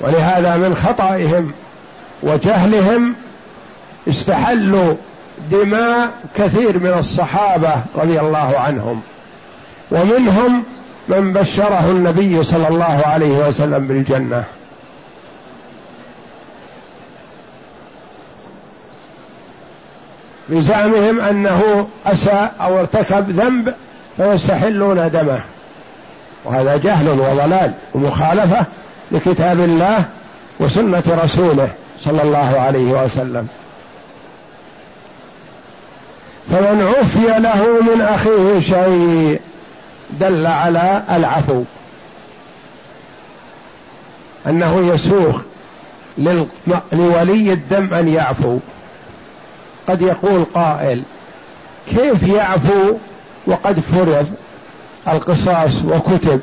ولهذا 0.00 0.56
من 0.56 0.74
خطئهم 0.74 1.52
وجهلهم 2.22 3.14
استحلوا 4.08 4.94
دماء 5.50 6.10
كثير 6.36 6.78
من 6.78 6.94
الصحابة 6.98 7.74
رضي 7.96 8.20
الله 8.20 8.58
عنهم. 8.58 9.00
ومنهم 9.90 10.64
من 11.08 11.32
بشره 11.32 11.90
النبي 11.90 12.44
صلى 12.44 12.68
الله 12.68 13.02
عليه 13.06 13.48
وسلم 13.48 13.86
بالجنة. 13.86 14.44
بزعمهم 20.48 21.20
أنه 21.20 21.88
اساء 22.06 22.54
أو 22.60 22.78
ارتكب 22.78 23.30
ذنب 23.30 23.74
فيستحلون 24.16 25.10
دمه. 25.10 25.40
وهذا 26.44 26.76
جهل 26.76 27.08
وضلال 27.08 27.72
ومخالفة 27.94 28.66
لكتاب 29.12 29.60
الله 29.60 30.04
وسنة 30.60 31.02
رسوله 31.08 31.70
صلى 32.04 32.22
الله 32.22 32.60
عليه 32.60 33.04
وسلم. 33.04 33.48
فمن 36.50 36.94
عفي 36.98 37.26
له 37.26 37.80
من 37.80 38.00
أخيه 38.00 38.60
شيء 38.60 39.40
دل 40.20 40.46
على 40.46 41.02
العفو. 41.10 41.62
أنه 44.46 44.94
يسوغ 44.94 45.40
لولي 46.92 47.52
الدم 47.52 47.94
أن 47.94 48.08
يعفو. 48.08 48.58
قد 49.88 50.02
يقول 50.02 50.44
قائل 50.54 51.02
كيف 51.88 52.22
يعفو 52.22 52.96
وقد 53.46 53.80
فرض 53.80 54.26
القصاص 55.08 55.84
وكتب؟ 55.84 56.40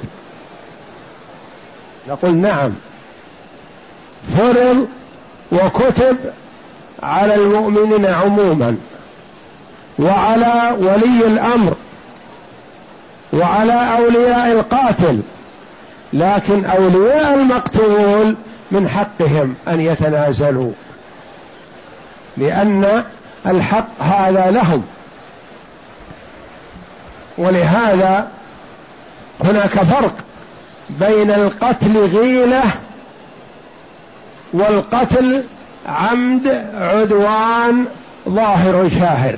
نقول 2.07 2.35
نعم. 2.35 2.71
فرض 4.37 4.87
وكتب 5.51 6.17
على 7.03 7.35
المؤمنين 7.35 8.05
عموما 8.05 8.77
وعلى 9.99 10.75
ولي 10.79 11.27
الأمر 11.27 11.75
وعلى 13.33 13.97
أولياء 13.97 14.51
القاتل 14.51 15.21
لكن 16.13 16.65
أولياء 16.65 17.33
المقتول 17.33 18.35
من 18.71 18.89
حقهم 18.89 19.55
أن 19.67 19.81
يتنازلوا 19.81 20.71
لأن 22.37 23.03
الحق 23.45 24.01
هذا 24.01 24.51
لهم. 24.51 24.85
ولهذا 27.37 28.27
هناك 29.43 29.69
فرق 29.69 30.13
بين 30.89 31.31
القتل 31.31 31.97
غيلة 31.97 32.63
والقتل 34.53 35.43
عمد 35.87 36.65
عدوان 36.75 37.85
ظاهر 38.29 38.89
شاهر. 38.89 39.37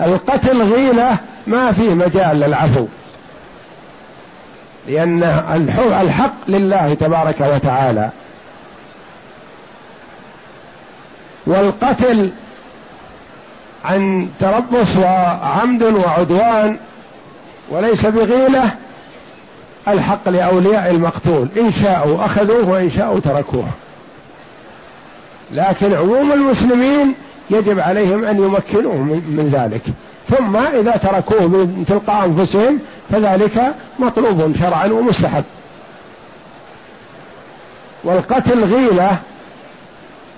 القتل 0.00 0.62
غيلة 0.62 1.18
ما 1.46 1.72
فيه 1.72 1.94
مجال 1.94 2.40
للعفو. 2.40 2.86
لأن 4.88 5.22
الحق 6.02 6.34
لله 6.48 6.94
تبارك 6.94 7.40
وتعالى. 7.40 8.10
والقتل 11.46 12.32
عن 13.84 14.28
تربص 14.40 14.96
وعمد 14.96 15.82
وعدوان 15.82 16.78
وليس 17.68 18.06
بغيلة 18.06 18.70
الحق 19.88 20.28
لأولياء 20.28 20.90
المقتول. 20.90 21.48
إن 21.56 21.72
شاءوا 21.82 22.24
أخذوه 22.24 22.68
وإن 22.68 22.90
شاءوا 22.90 23.20
تركوه. 23.20 23.68
لكن 25.52 25.94
عموم 25.94 26.32
المسلمين 26.32 27.14
يجب 27.50 27.80
عليهم 27.80 28.24
أن 28.24 28.36
يمكنوه 28.36 28.96
من 28.96 29.50
ذلك. 29.52 29.82
ثم 30.30 30.56
إذا 30.56 30.96
تركوه 30.96 31.48
من 31.48 31.84
تلقاء 31.88 32.26
أنفسهم 32.26 32.78
فذلك 33.10 33.74
مطلوب 33.98 34.54
شرعا 34.60 34.86
ومستحب. 34.86 35.44
والقتل 38.04 38.64
غيلة 38.64 39.16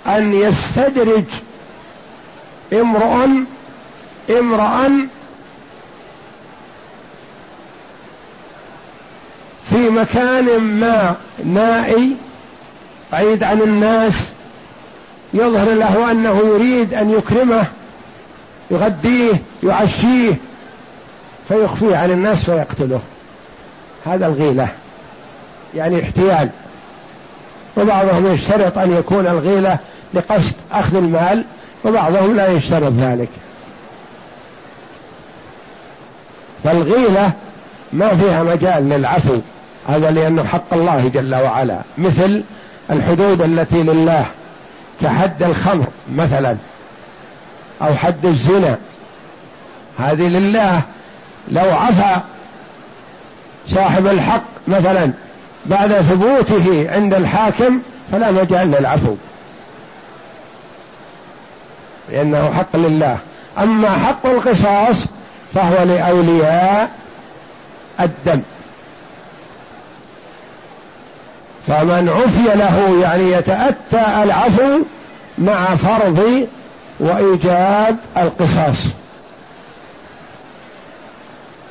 أن 0.07 0.35
يستدرج 0.35 1.25
امرؤ 2.73 3.29
امرأ 4.31 4.91
في 9.71 9.91
مكان 9.91 10.61
ما 10.61 11.15
نائي 11.45 12.17
بعيد 13.13 13.43
عن 13.43 13.63
الناس 13.63 14.15
يظهر 15.35 15.75
له 15.75 16.11
أنه 16.11 16.43
يريد 16.47 16.95
أن 16.95 17.11
يكرمه 17.11 17.65
يغديه 18.71 19.33
يعشيه 19.63 20.35
فيخفيه 21.49 21.97
عن 21.97 22.11
الناس 22.11 22.39
فيقتله 22.39 23.01
هذا 24.07 24.27
الغيلة 24.27 24.69
يعني 25.75 26.03
احتيال. 26.03 26.49
وبعضهم 27.77 28.35
يشترط 28.35 28.79
أن 28.79 28.93
يكون 28.99 29.27
الغيلة 29.27 29.79
لقصد 30.15 30.55
أخذ 30.73 30.97
المال 30.97 31.45
وبعضهم 31.85 32.37
لا 32.37 32.47
يشترط 32.47 32.93
ذلك. 32.93 33.29
فالغيلة 36.65 37.33
ما 37.93 38.17
فيها 38.17 38.43
مجال 38.43 38.89
للعفو. 38.89 39.39
هذا 39.89 40.11
لأنه 40.11 40.45
حق 40.45 40.75
الله 40.75 41.11
جل 41.15 41.35
وعلا. 41.35 41.79
مثل 41.99 42.43
الحدود 42.91 43.43
التي 43.43 43.83
لله 43.83 44.27
كحد 45.03 45.43
الخمر 45.43 45.87
مثلا 46.13 46.57
أو 47.83 47.95
حد 47.95 48.27
الزنا. 48.27 48.79
هذه 49.99 50.29
لله. 50.29 50.81
لو 51.49 51.71
عفى 51.71 52.21
صاحب 53.69 54.07
الحق 54.07 54.45
مثلا 54.69 55.11
بعد 55.67 55.93
ثبوته 55.93 56.87
عند 56.91 57.15
الحاكم 57.15 57.81
فلا 58.13 58.31
مجال 58.31 58.71
للعفو. 58.71 59.15
لأنه 62.13 62.53
حق 62.53 62.77
لله. 62.77 63.19
أما 63.59 63.91
حق 63.91 64.27
القصاص 64.27 65.07
فهو 65.55 65.83
لأولياء 65.85 66.91
الدم. 68.01 68.41
فمن 71.67 72.09
عفي 72.09 72.59
له 72.59 73.01
يعني 73.03 73.33
يتأتى 73.33 74.23
العفو 74.23 74.79
مع 75.39 75.77
فرض 75.77 76.47
وإيجاب 77.01 77.97
القصاص. 78.17 78.77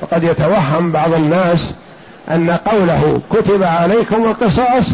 وقد 0.00 0.24
يتوهم 0.24 0.92
بعض 0.92 1.14
الناس 1.14 1.58
أن 2.30 2.50
قوله 2.50 3.20
كتب 3.30 3.62
عليكم 3.62 4.24
القصاص 4.24 4.84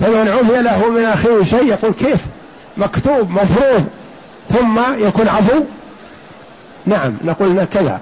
فمن 0.00 0.28
عفي 0.28 0.62
له 0.62 0.90
من 0.90 1.04
أخيه 1.04 1.44
شيء 1.44 1.64
يقول 1.64 1.92
كيف؟ 1.92 2.20
مكتوب 2.76 3.30
مفروض. 3.30 3.86
ثم 4.48 4.80
يكون 4.98 5.28
عفو؟ 5.28 5.64
نعم 6.86 7.16
نقول 7.24 7.64
كذا. 7.64 8.00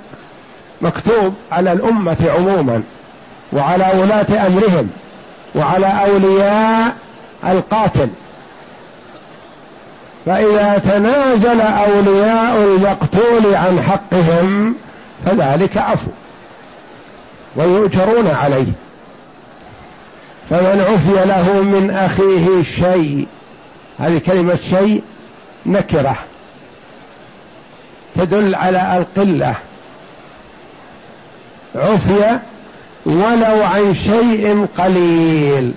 مكتوب 0.82 1.34
على 1.52 1.72
الأمة 1.72 2.16
عموما 2.36 2.82
وعلى 3.52 3.92
ولاة 3.94 4.46
أمرهم. 4.46 4.90
وعلى 5.54 5.86
أولياء 5.86 6.96
القاتل. 7.44 8.08
فإذا 10.26 10.78
تنازل 10.78 11.60
أولياء 11.60 12.56
المقتول 12.56 13.54
عن 13.54 13.82
حقهم 13.82 14.74
فذلك 15.26 15.76
عفو 15.76 16.10
ويؤجرون 17.56 18.26
عليه. 18.26 18.66
فمن 20.50 20.80
عفي 20.80 21.28
له 21.28 21.62
من 21.62 21.90
أخيه 21.90 22.62
شيء 22.62 23.26
هذه 23.98 24.18
كلمة 24.18 24.58
شيء 24.70 25.02
نكرة. 25.66 26.16
تدل 28.16 28.54
على 28.54 28.96
القلة. 28.98 29.54
عفي 31.74 32.38
ولو 33.06 33.64
عن 33.64 33.94
شيء 33.94 34.66
قليل. 34.78 35.74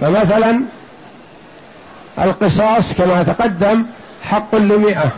فمثلا 0.00 0.62
القصاص 2.18 2.94
كما 2.94 3.22
تقدم 3.22 3.86
حق 4.22 4.54
لمئة 4.54 5.12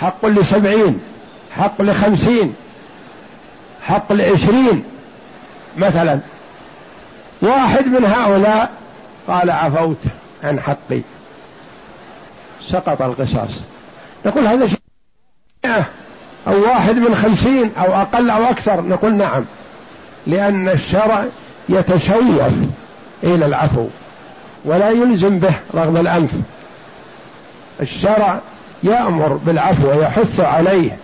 حق 0.00 0.26
لسبعين 0.26 1.00
حق 1.56 1.82
لخمسين 1.82 2.54
حق 3.82 4.12
لعشرين. 4.12 4.84
مثلا 5.76 6.20
واحد 7.42 7.86
من 7.86 8.04
هؤلاء 8.04 8.72
قال 9.28 9.50
عفوت 9.50 10.00
عن 10.44 10.60
حقي. 10.60 11.02
سقط 12.62 13.02
القصاص. 13.02 13.50
نقول 14.26 14.46
هذا 14.46 14.66
شيء. 14.66 14.78
أو 16.48 16.62
واحد 16.62 16.96
من 16.96 17.14
خمسين 17.14 17.70
أو 17.78 17.94
أقل 17.94 18.30
أو 18.30 18.44
أكثر 18.44 18.80
نقول 18.80 19.14
نعم 19.14 19.44
لأن 20.26 20.68
الشرع 20.68 21.24
يتشوف 21.68 22.52
إلى 23.24 23.46
العفو 23.46 23.86
ولا 24.64 24.90
يلزم 24.90 25.38
به 25.38 25.54
رغم 25.74 25.96
الأنف. 25.96 26.30
الشرع 27.80 28.40
يأمر 28.82 29.32
بالعفو 29.32 29.88
ويحث 29.88 30.40
عليه 30.40 30.96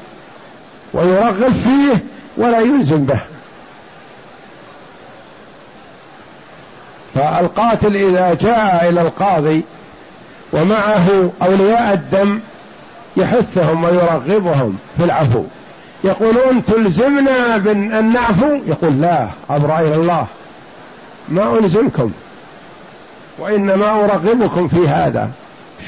ويرغب 0.92 1.52
فيه 1.52 2.04
ولا 2.36 2.60
يلزم 2.60 3.04
به. 3.04 3.18
فالقاتل 7.14 7.96
إذا 7.96 8.34
جاء 8.34 8.88
إلى 8.88 9.02
القاضي 9.02 9.62
ومعه 10.52 11.30
أولياء 11.42 11.94
الدم 11.94 12.40
يحثهم 13.16 13.84
ويرغبهم 13.84 14.78
في 14.98 15.04
العفو. 15.04 15.42
يقولون 16.04 16.64
تلزمنا 16.64 17.56
بأن 17.56 18.12
نعفو؟ 18.12 18.58
يقول 18.66 19.00
لا 19.00 19.28
أبرأ 19.50 19.80
إلى 19.80 19.94
الله. 19.94 20.26
ما 21.28 21.58
ألزمكم 21.58 22.10
وإنما 23.38 23.90
أرغبكم 23.90 24.68
في 24.68 24.88
هذا. 24.88 25.30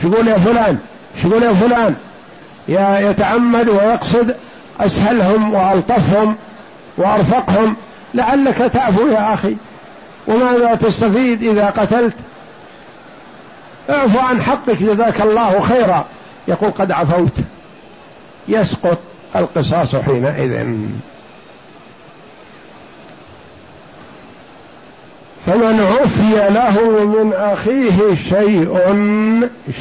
شقول 0.03 0.29
يا 0.29 0.37
فلان؟ 0.37 0.79
شقول 1.23 1.43
يا 1.43 1.53
فلان؟ 1.53 1.95
يا 2.69 3.11
يتعمد 3.11 3.69
ويقصد 3.69 4.37
أسهلهم 4.81 5.55
وألطفهم 5.55 6.37
وأرفقهم. 6.97 7.77
لعلك 8.15 8.57
تعفو 8.57 9.07
يا 9.07 9.35
أخي. 9.35 9.57
وماذا 10.27 10.75
تستفيد 10.75 11.43
إذا 11.43 11.67
قتلت؟ 11.67 12.15
اعفو 13.91 14.19
عن 14.19 14.43
حقك 14.43 14.83
جزاك 14.83 15.21
الله 15.21 15.61
خيرا. 15.61 16.05
يقول 16.49 16.71
قد 16.71 16.93
عفوت. 16.93 17.33
يسقط 18.49 18.99
القصاص 19.37 19.97
حينئذ. 19.97 20.67
فمن 25.47 25.81
عفي 25.81 26.55
له 26.55 27.07
من 27.07 27.33
أخيه 27.33 28.15
شيء 28.15 28.79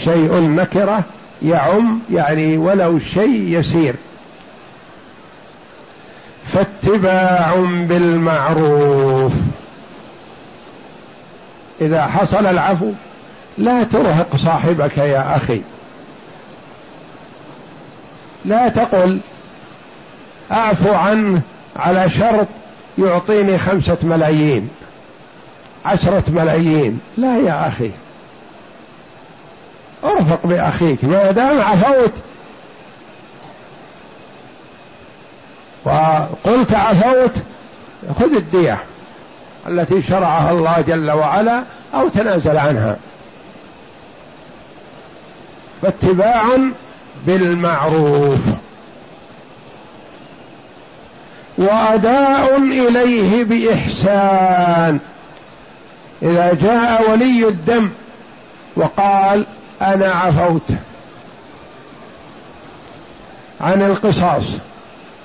شيء 0.03 0.39
نكرة 0.39 1.03
يعم 1.41 1.99
يعني 2.13 2.57
ولو 2.57 2.99
شيء 2.99 3.59
يسير. 3.59 3.95
فاتباع 6.53 7.55
بالمعروف. 7.89 9.33
إذا 11.81 12.07
حصل 12.07 12.45
العفو 12.45 12.91
لا 13.57 13.83
ترهق 13.83 14.35
صاحبك 14.35 14.97
يا 14.97 15.35
أخي. 15.35 15.61
لا 18.45 18.69
تقل 18.69 19.19
أعفو 20.51 20.93
عنه 20.93 21.41
على 21.75 22.09
شرط 22.09 22.47
يعطيني 22.97 23.57
خمسة 23.57 23.97
ملايين 24.03 24.69
عشرة 25.85 26.23
ملايين. 26.27 26.99
لا 27.17 27.37
يا 27.37 27.67
أخي. 27.67 27.91
أرفق 30.03 30.39
بأخيك. 30.47 31.03
ما 31.03 31.31
دام 31.31 31.61
عفوت. 31.61 32.13
وقلت 35.85 36.73
عفوت 36.73 37.33
خذ 38.19 38.35
الدية 38.35 38.77
التي 39.67 40.01
شرعها 40.01 40.51
الله 40.51 40.81
جل 40.81 41.11
وعلا 41.11 41.63
أو 41.93 42.09
تنازل 42.09 42.57
عنها. 42.57 42.97
فاتباع 45.81 46.43
بالمعروف. 47.27 48.39
وأداء 51.57 52.57
إليه 52.57 53.43
بإحسان. 53.43 54.99
إذا 56.23 56.53
جاء 56.53 57.11
ولي 57.11 57.47
الدم 57.47 57.89
وقال 58.75 59.45
أنا 59.81 60.11
عفوت 60.11 60.61
عن 63.61 63.81
القصاص 63.81 64.43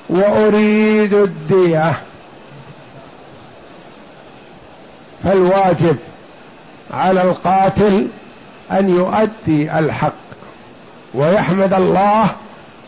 وأريد 0.09 1.15
الدية 1.15 1.99
فالواجب 5.25 5.97
على 6.91 7.23
القاتل 7.23 8.07
أن 8.73 8.89
يؤدي 8.91 9.79
الحق. 9.79 10.26
ويحمد 11.17 11.73
الله 11.73 12.31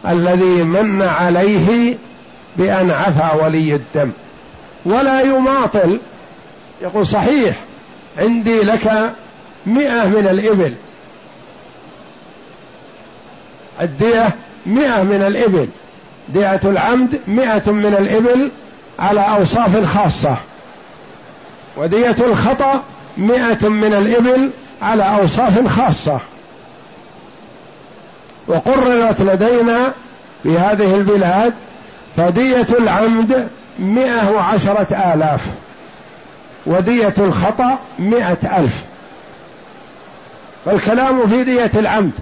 الذي 0.09 0.63
من 0.63 1.03
عليه 1.03 1.97
بأن 2.57 2.91
عفى 2.91 3.45
ولي 3.45 3.75
الدم. 3.75 4.11
ولا 4.85 5.21
يماطل. 5.21 6.01
يقول 6.83 7.07
صحيح 7.07 7.57
عندي 8.19 8.61
لك 8.61 9.13
مئة 9.67 10.05
من 10.07 10.29
الإبل. 10.31 10.75
الدية 13.81 14.29
مئة 14.67 15.03
من 15.03 15.23
الإبل. 15.27 15.69
دية 16.29 16.61
العمد 16.65 17.21
مئة 17.29 17.71
من 17.71 17.95
الإبل 17.99 18.51
على 18.99 19.21
أوصاف 19.21 19.97
خاصة. 19.97 20.37
ودية 21.77 22.17
الخطأ 22.21 22.83
مئة 23.17 23.69
من 23.69 23.95
الإبل 23.95 24.51
على 24.83 25.03
أوصاف 25.03 25.69
خاصة. 25.81 26.21
وقررت 28.49 29.21
لدينا 29.21 29.93
في 30.43 30.59
هذه 30.59 30.95
البلاد 30.95 31.55
فدية 32.17 32.67
العمد 32.79 33.49
مئة 33.79 34.31
وعشرة 34.31 35.13
آلاف 35.15 35.41
ودية 36.67 37.15
الخطأ 37.19 37.79
مئة 37.99 38.59
ألف 38.59 38.75
والكلام 40.67 41.27
في 41.27 41.45
دية 41.45 41.71
العمد 41.75 42.13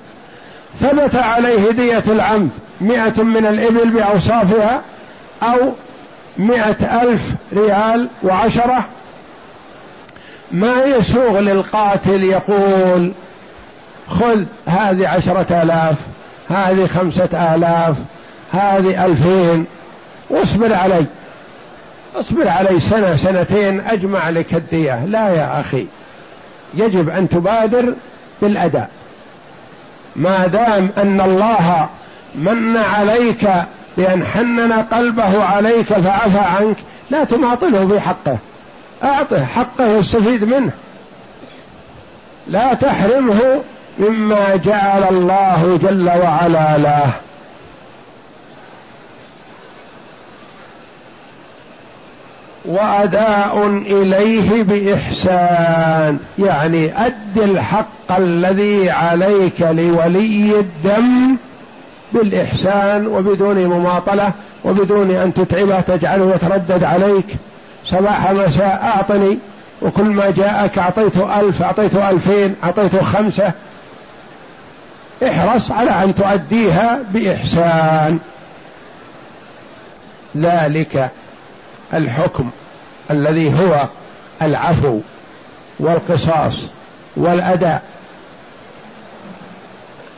ثبت 0.80 1.14
عليه 1.14 1.70
دية 1.70 2.02
العمد 2.08 2.50
مئة 2.80 3.22
من 3.22 3.46
الإبل 3.46 3.90
بأوصافها 3.90 4.82
أو 5.42 5.72
مئة 6.38 7.02
ألف 7.02 7.22
ريال 7.52 8.08
وعشرة 8.22 8.84
ما 10.52 10.84
يسوغ 10.84 11.40
للقاتل 11.40 12.24
يقول 12.24 13.12
خذ 14.08 14.44
هذه 14.66 15.08
عشرة 15.08 15.62
آلاف 15.62 15.94
هذه 16.48 16.86
خمسة 16.86 17.54
آلاف 17.54 17.96
هذه 18.52 19.06
ألفين 19.06 19.66
واصبر 20.30 20.74
علي 20.74 21.06
اصبر 22.14 22.48
علي 22.48 22.80
سنة 22.80 23.16
سنتين 23.16 23.80
أجمع 23.80 24.30
لك 24.30 24.54
الدية. 24.54 25.04
لا 25.04 25.28
يا 25.28 25.60
أخي 25.60 25.86
يجب 26.74 27.08
أن 27.08 27.28
تبادر 27.28 27.94
بالأداء. 28.42 28.90
ما 30.16 30.46
دام 30.46 30.90
أن 30.96 31.20
الله 31.20 31.88
من 32.34 32.76
عليك 32.76 33.50
بأن 33.96 34.24
حنن 34.24 34.72
قلبه 34.72 35.44
عليك 35.44 35.86
فعفى 35.86 36.38
عنك 36.38 36.76
لا 37.10 37.24
تماطله 37.24 37.88
في 37.88 38.00
حقه 38.00 38.38
أعطه 39.04 39.44
حقه 39.44 39.98
يستفيد 39.98 40.44
منه. 40.44 40.72
لا 42.48 42.74
تحرمه 42.74 43.62
مما 43.98 44.56
جعل 44.56 45.04
الله 45.04 45.78
جل 45.82 46.08
وعلا 46.08 46.78
له. 46.78 47.10
وأداء 52.64 53.66
إليه 53.66 54.62
بإحسان 54.62 56.18
يعني 56.38 57.06
اد 57.06 57.38
الحق 57.38 58.16
الذي 58.18 58.90
عليك 58.90 59.60
لولي 59.60 60.60
الدم 60.60 61.36
بالإحسان 62.12 63.06
وبدون 63.06 63.66
مماطلة 63.66 64.32
وبدون 64.64 65.10
أن 65.10 65.34
تتعبه 65.34 65.80
تجعله 65.80 66.34
يتردد 66.34 66.84
عليك. 66.84 67.26
صباح 67.86 68.30
مساء 68.30 68.92
أعطني 68.96 69.38
وكل 69.82 70.10
ما 70.10 70.30
جاءك 70.30 70.78
أعطيته 70.78 71.40
ألف 71.40 71.62
أعطيته 71.62 72.10
ألفين 72.10 72.54
أعطيته 72.64 73.02
خمسة 73.02 73.52
احرص 75.22 75.70
على 75.70 75.90
أن 75.90 76.14
تؤديها 76.14 76.98
بإحسان. 77.10 78.18
ذلك 80.36 81.10
الحكم 81.94 82.50
الذي 83.10 83.60
هو 83.60 83.88
العفو 84.42 85.00
والقصاص 85.80 86.62
والأداء 87.16 87.82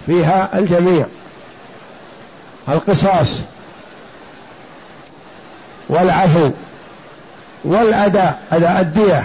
فيها 0.07 0.59
الجميع. 0.59 1.07
القصاص 2.69 3.41
والعفو 5.89 6.51
والأداء 7.65 8.39
أداء 8.53 8.81
الدية. 8.81 9.25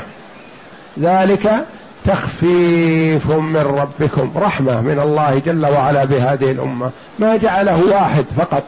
ذلك 1.00 1.66
تخفيف 2.06 3.32
من 3.32 3.58
ربكم. 3.58 4.32
رحمة 4.36 4.82
من 4.82 5.00
الله 5.00 5.42
جل 5.46 5.66
وعلا 5.66 6.06
بهذه 6.06 6.52
الأمة. 6.52 6.92
ما 7.20 7.38
جعله 7.38 7.86
واحد 7.92 8.26
فقط. 8.38 8.64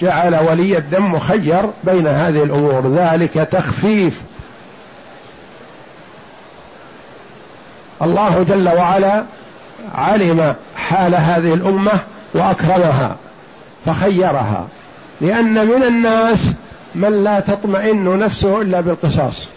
جعل 0.00 0.36
ولي 0.50 0.78
الدم 0.78 1.12
مخير 1.12 1.62
بين 1.84 2.06
هذه 2.06 2.42
الأمور. 2.42 2.94
ذلك 2.96 3.32
تخفيف. 3.32 4.22
الله 8.02 8.46
جل 8.48 8.68
وعلا 8.68 9.24
علم 9.94 10.54
حال 10.76 11.14
هذه 11.14 11.54
الأمة 11.54 12.00
وأكرمها 12.34 13.16
فخيرها. 13.86 14.66
لأن 15.20 15.66
من 15.66 15.82
الناس 15.82 16.48
من 16.94 17.24
لا 17.24 17.40
تطمئن 17.40 18.18
نفسه 18.18 18.62
إلا 18.62 18.80
بالقصاص. 18.80 19.48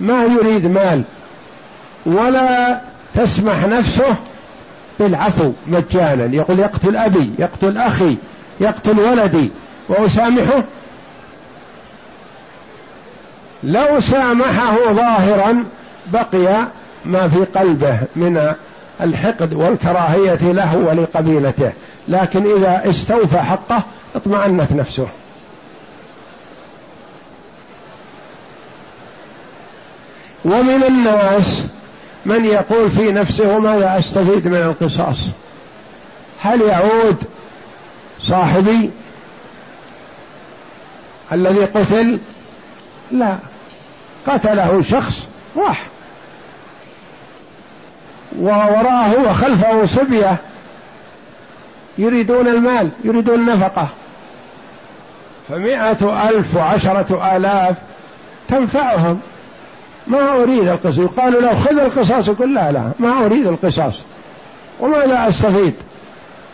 ما 0.00 0.24
يريد 0.24 0.66
مال 0.66 1.02
ولا 2.06 2.80
تسمح 3.14 3.66
نفسه 3.66 4.16
بالعفو 5.00 5.52
مجانا. 5.66 6.36
يقول 6.36 6.58
يقتل 6.58 6.96
أبي 6.96 7.32
يقتل 7.38 7.78
أخي 7.78 8.16
يقتل 8.60 9.00
ولدي. 9.00 9.50
وأسامحه؟ 9.88 10.64
لو 13.62 14.00
سامحه 14.00 14.92
ظاهرا 14.92 15.64
بقي 16.06 16.66
ما 17.04 17.28
في 17.28 17.44
قلبه 17.44 17.98
من 18.16 18.52
الحقد 19.00 19.54
والكراهية 19.54 20.52
له 20.52 20.76
ولقبيلته. 20.76 21.72
لكن 22.08 22.56
إذا 22.56 22.90
استوفى 22.90 23.38
حقه 23.38 23.82
اطمأنت 24.14 24.72
نفسه. 24.72 25.06
ومن 30.44 30.84
الناس 30.84 31.66
من 32.26 32.44
يقول 32.44 32.90
في 32.90 33.12
نفسه 33.12 33.58
ماذا 33.58 33.98
أستفيد 33.98 34.48
من 34.48 34.56
القصاص. 34.56 35.18
هل 36.42 36.60
يعود 36.60 37.24
صاحبي 38.20 38.90
الذي 41.32 41.64
قتل؟ 41.64 42.18
لا. 43.10 43.38
قتله 44.26 44.82
شخص 44.82 45.28
راح 45.56 45.86
ووراه 48.38 49.14
وخلفه 49.28 49.86
صبية 49.86 50.36
يريدون 51.98 52.48
المال 52.48 52.88
يريدون 53.04 53.34
النفقة. 53.34 53.88
فمائة 55.48 56.28
ألف 56.28 56.56
وعشرة 56.56 57.36
آلاف 57.36 57.76
تنفعهم. 58.48 59.20
ما 60.06 60.42
أريد 60.42 60.68
القصاص. 60.68 60.98
يقال 60.98 61.42
له 61.42 61.54
خذ 61.54 61.78
القصاص 61.78 62.28
لا 62.28 62.72
لا 62.72 62.92
ما 62.98 63.26
أريد 63.26 63.46
القصاص. 63.46 64.02
وماذا 64.80 65.28
أستفيد 65.28 65.74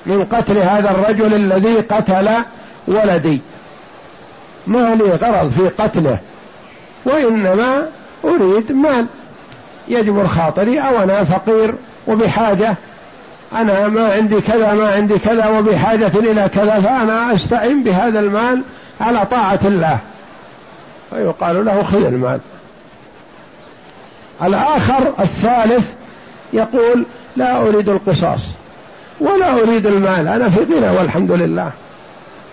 من 0.07 0.25
قتل 0.25 0.59
هذا 0.59 0.91
الرجل 0.91 1.35
الذي 1.35 1.77
قتل 1.77 2.29
ولدي؟ 2.87 3.41
ما 4.67 4.95
لي 4.95 5.05
غرض 5.05 5.51
في 5.51 5.83
قتله 5.83 6.19
وإنما 7.05 7.87
أريد 8.25 8.73
مال. 8.73 9.07
يجبر 9.89 10.27
خاطري 10.27 10.81
أو 10.81 11.03
أنا 11.03 11.25
فقير 11.25 11.75
وبحاجة. 12.07 12.75
أنا 13.53 13.89
ما 13.89 14.13
عندي 14.13 14.41
كذا 14.41 14.75
ما 14.75 14.91
عندي 14.91 15.19
كذا 15.19 15.49
وبحاجة 15.49 16.13
إلى 16.15 16.49
كذا 16.55 16.81
فأنا 16.81 17.35
أستعين 17.35 17.83
بهذا 17.83 18.21
المال 18.21 18.63
على 19.01 19.27
طاعة 19.27 19.61
الله. 19.65 19.99
فيقال 21.11 21.65
له 21.65 21.83
خذ 21.83 22.05
المال. 22.05 22.41
الآخر 24.43 25.15
الثالث 25.21 25.93
يقول 26.53 27.05
لا 27.37 27.61
أريد 27.63 27.89
القصاص 27.89 28.41
ولا 29.21 29.53
أريد 29.53 29.87
المال 29.87 30.29
أنا 30.29 30.51
في 30.51 30.61
غنى 30.61 30.99
والحمد 30.99 31.33
لله 31.33 31.73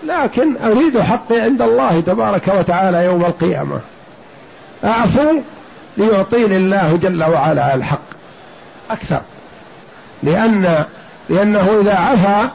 لكن 0.06 0.56
أريد 0.56 1.00
حقي 1.00 1.40
عند 1.40 1.62
الله 1.62 2.00
تبارك 2.00 2.48
وتعالى 2.58 3.04
يوم 3.04 3.24
القيامة. 3.24 3.80
أعفو 4.84 5.40
ليعطيني 5.96 6.56
الله 6.56 6.96
جل 7.02 7.24
وعلا 7.24 7.74
الحق 7.74 8.00
أكثر 8.90 9.20
لأن 10.22 10.84
لأنه 11.28 11.78
إذا 11.80 11.94
عفا 11.94 12.50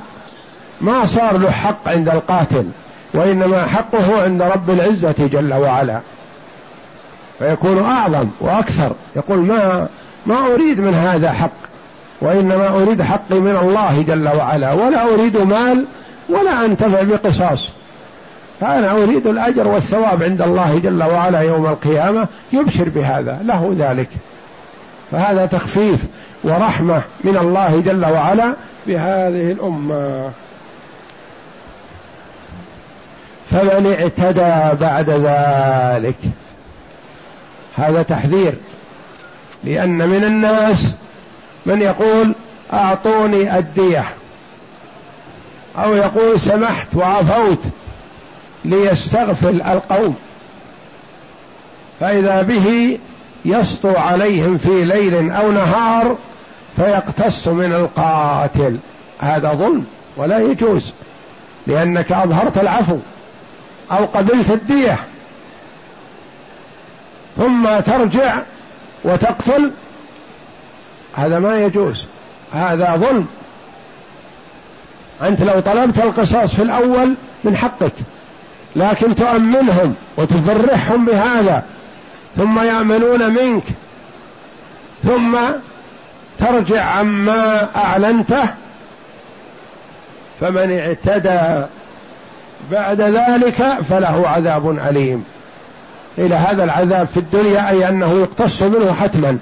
ما 0.82 1.05
صار 1.05 1.38
له 1.38 1.51
حق 1.51 1.89
عند 1.89 2.09
القاتل 2.09 2.65
وإنما 3.13 3.65
حقه 3.65 4.23
عند 4.23 4.41
رب 4.41 4.69
العزة 4.69 5.15
جل 5.19 5.53
وعلا. 5.53 5.99
فيكون 7.41 7.85
أعظم 7.85 8.27
وأكثر. 8.41 8.91
يقول 9.15 9.39
ما 9.39 9.87
ما 10.25 10.53
أريد 10.53 10.79
من 10.79 10.93
هذا 10.93 11.31
حق 11.31 11.51
وإنما 12.21 12.67
أريد 12.67 13.01
حقي 13.01 13.39
من 13.39 13.57
الله 13.61 14.01
جل 14.01 14.27
وعلا. 14.27 14.73
ولا 14.73 15.13
أريد 15.13 15.37
مال 15.37 15.85
ولا 16.29 16.65
أنتفع 16.65 17.03
بقصاص. 17.03 17.69
فأنا 18.59 18.91
أريد 18.91 19.27
الأجر 19.27 19.67
والثواب 19.67 20.23
عند 20.23 20.41
الله 20.41 20.79
جل 20.79 21.03
وعلا 21.03 21.39
يوم 21.39 21.65
القيامة. 21.65 22.27
يبشر 22.53 22.89
بهذا 22.89 23.39
له 23.43 23.75
ذلك. 23.77 24.09
فهذا 25.11 25.45
تخفيف 25.45 25.99
ورحمة 26.43 27.01
من 27.23 27.37
الله 27.37 27.81
جل 27.85 28.05
وعلا 28.05 28.55
بهذه 28.87 29.51
الأمة. 29.51 30.29
فمن 33.49 33.95
اعتدى 33.99 34.83
بعد 34.85 35.09
ذلك 35.09 36.15
هذا 37.76 38.01
تحذير. 38.01 38.53
لأن 39.63 40.09
من 40.09 40.24
الناس 40.24 40.93
من 41.65 41.82
يقول 41.82 42.34
أعطوني 42.74 43.57
الدية. 43.57 44.05
أو 45.78 45.95
يقول 45.95 46.39
سمحت 46.39 46.95
وعفوت 46.95 47.59
ليستغفل 48.65 49.61
القوم. 49.61 50.15
فإذا 51.99 52.41
به 52.41 52.97
يسطو 53.45 53.97
عليهم 53.97 54.57
في 54.57 54.84
ليل 54.84 55.32
أو 55.32 55.51
نهار 55.51 56.17
فيقتص 56.76 57.47
من 57.47 57.74
القاتل. 57.74 58.78
هذا 59.19 59.53
ظلم 59.53 59.86
ولا 60.17 60.39
يجوز 60.39 60.93
لأنك 61.67 62.11
أظهرت 62.11 62.57
العفو 62.57 62.97
أو 63.91 64.05
قبلت 64.05 64.49
الدية. 64.49 64.99
ثم 67.41 67.79
ترجع 67.79 68.41
وتقتل 69.03 69.71
هذا 71.15 71.39
ما 71.39 71.57
يجوز. 71.57 72.07
هذا 72.53 72.95
ظلم. 72.95 73.27
أنت 75.21 75.41
لو 75.41 75.59
طلبت 75.59 75.97
القصاص 75.97 76.55
في 76.55 76.61
الأول 76.61 77.15
من 77.43 77.57
حقك 77.57 77.93
لكن 78.75 79.15
تؤمنهم 79.15 79.95
وتفرحهم 80.17 81.05
بهذا 81.05 81.63
ثم 82.37 82.59
يأمنون 82.59 83.33
منك 83.33 83.63
ثم 85.03 85.37
ترجع 86.39 86.83
عما 86.83 87.69
أعلنته 87.75 88.43
فمن 90.39 90.79
اعتدى 90.79 91.67
بعد 92.71 93.01
ذلك 93.01 93.81
فله 93.89 94.27
عذاب 94.27 94.69
أليم. 94.69 95.23
إلى 96.18 96.36
هذا 96.36 96.64
العذاب 96.64 97.07
في 97.07 97.18
الدنيا 97.18 97.70
أي 97.70 97.89
أنه 97.89 98.14
يقتص 98.14 98.64
منه 98.64 98.93
حتما. 98.93 99.38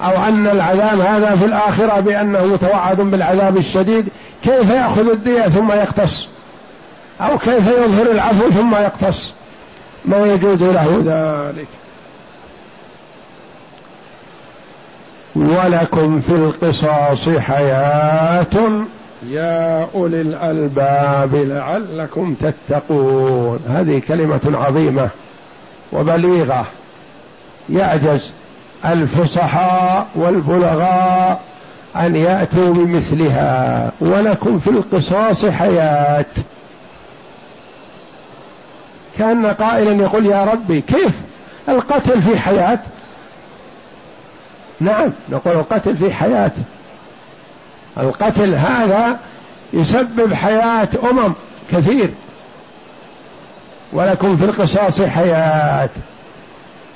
أو 0.00 0.24
أن 0.28 0.46
العذاب 0.46 1.00
هذا 1.00 1.36
في 1.36 1.44
الآخرة 1.44 2.00
بأنه 2.00 2.44
متوعد 2.44 3.00
بالعذاب 3.00 3.56
الشديد 3.56 4.08
كيف 4.42 4.70
يأخذ 4.70 5.10
الدية 5.10 5.42
ثم 5.42 5.72
يقتص؟ 5.72 6.28
أو 7.20 7.38
كيف 7.38 7.66
يظهر 7.66 8.10
العفو 8.10 8.50
ثم 8.50 8.74
يقتص؟ 8.74 9.34
ما 10.04 10.26
يجوز 10.26 10.62
له 10.62 11.02
ذلك. 11.04 11.66
ولكم 15.36 16.20
في 16.20 16.32
القصاص 16.32 17.28
حياة. 17.38 18.86
يا 19.22 19.88
أولي 19.94 20.20
الألباب 20.20 21.34
لعلكم 21.34 22.34
تتقون. 22.34 23.60
هذه 23.68 24.02
كلمة 24.08 24.40
عظيمة 24.54 25.08
وبليغة. 25.92 26.66
يعجز 27.68 28.32
الفصحاء 28.84 30.06
والبلغاء 30.14 31.40
أن 31.96 32.16
يأتوا 32.16 32.74
بمثلها. 32.74 33.92
ولكم 34.00 34.58
في 34.58 34.70
القصاص 34.70 35.46
حياة. 35.46 36.24
كأن 39.18 39.46
قائلا 39.46 40.02
يقول 40.02 40.26
يا 40.26 40.44
ربي 40.44 40.80
كيف 40.80 41.20
القتل 41.68 42.22
في 42.22 42.38
حياة؟ 42.38 42.78
نعم 44.80 45.10
نقول 45.28 45.54
القتل 45.54 45.96
في 45.96 46.12
حياة. 46.12 46.52
القتل 47.98 48.54
هذا 48.54 49.18
يسبب 49.72 50.34
حياة 50.34 50.88
أمم 51.10 51.32
كثير 51.70 52.10
ولكم 53.92 54.36
في 54.36 54.44
القصاص 54.44 55.02
حياة. 55.02 55.88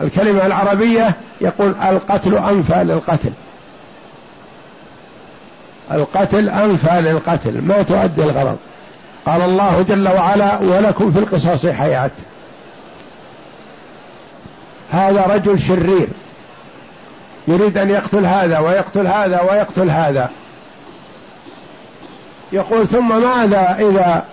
الكلمة 0.00 0.46
العربية 0.46 1.14
يقول 1.40 1.74
القتل 1.82 2.36
أنفى 2.36 2.84
للقتل. 2.84 3.32
القتل 5.92 6.48
أنفى 6.48 7.00
للقتل 7.00 7.62
ما 7.62 7.82
تؤدي 7.82 8.22
الغرض. 8.22 8.56
قال 9.26 9.42
الله 9.42 9.82
جل 9.82 10.08
وعلا 10.08 10.58
ولكم 10.58 11.12
في 11.12 11.18
القصاص 11.18 11.66
حياة. 11.66 12.10
هذا 14.92 15.26
رجل 15.26 15.60
شرير 15.60 16.08
يريد 17.48 17.78
أن 17.78 17.90
يقتل 17.90 18.26
هذا 18.26 18.58
ويقتل 18.58 19.06
هذا 19.06 19.40
ويقتل 19.40 19.90
هذا. 19.90 20.30
يقول 22.52 22.88
ثم 22.88 23.22
ماذا 23.22 23.76
إذا 23.78 24.24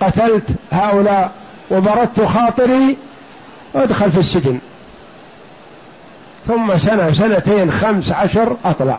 قتلت 0.00 0.44
هؤلاء 0.72 1.32
وبردت 1.70 2.20
خاطري؟ 2.20 2.96
أدخل 3.74 4.12
في 4.12 4.18
السجن. 4.18 4.58
ثم 6.46 6.78
سنة 6.78 7.12
سنتين 7.12 7.72
خمس 7.72 8.12
عشر 8.12 8.56
أطلع. 8.64 8.98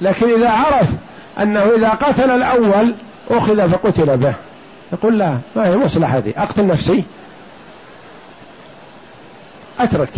لكن 0.00 0.30
إذا 0.30 0.50
عرف 0.50 0.88
أنه 1.38 1.62
إذا 1.76 1.88
قتل 1.88 2.30
الأول 2.30 2.94
أخذ 3.30 3.70
فقتل 3.70 4.16
به. 4.16 4.34
يقول 4.92 5.18
لا 5.18 5.38
ما 5.56 5.68
هي 5.68 5.76
مصلحتي 5.76 6.38
أقتل 6.38 6.66
نفسي. 6.66 7.04
أترك. 9.80 10.10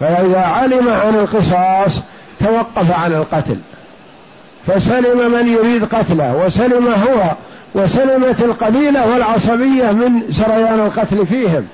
فإذا 0.00 0.40
علم 0.40 0.88
عن 0.88 1.14
القصاص 1.14 2.02
توقف 2.40 2.90
عن 2.90 3.12
القتل. 3.12 3.58
فسلم 4.66 5.32
من 5.32 5.48
يريد 5.48 5.84
قتله 5.84 6.44
وسلم 6.46 6.86
هو 6.86 7.30
وسلمت 7.74 8.40
القبيلة 8.40 9.12
والعصبية 9.12 9.90
من 9.92 10.32
سريان 10.32 10.80
القتل 10.80 11.26
فيهم. 11.26 11.68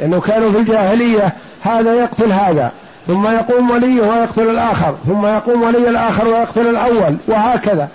لأنه 0.00 0.20
كانوا 0.20 0.52
في 0.52 0.58
الجاهلية 0.58 1.32
هذا 1.62 1.94
يقتل 1.94 2.32
هذا. 2.32 2.72
ثم 3.06 3.26
يقوم 3.26 3.70
وليه 3.70 4.00
ويقتل 4.00 4.50
الآخر 4.50 4.94
ثم 5.06 5.26
يقوم 5.26 5.62
ولي 5.62 5.88
الآخر 5.88 6.28
ويقتل 6.28 6.68
الأول 6.68 7.16
وهكذا. 7.28 7.88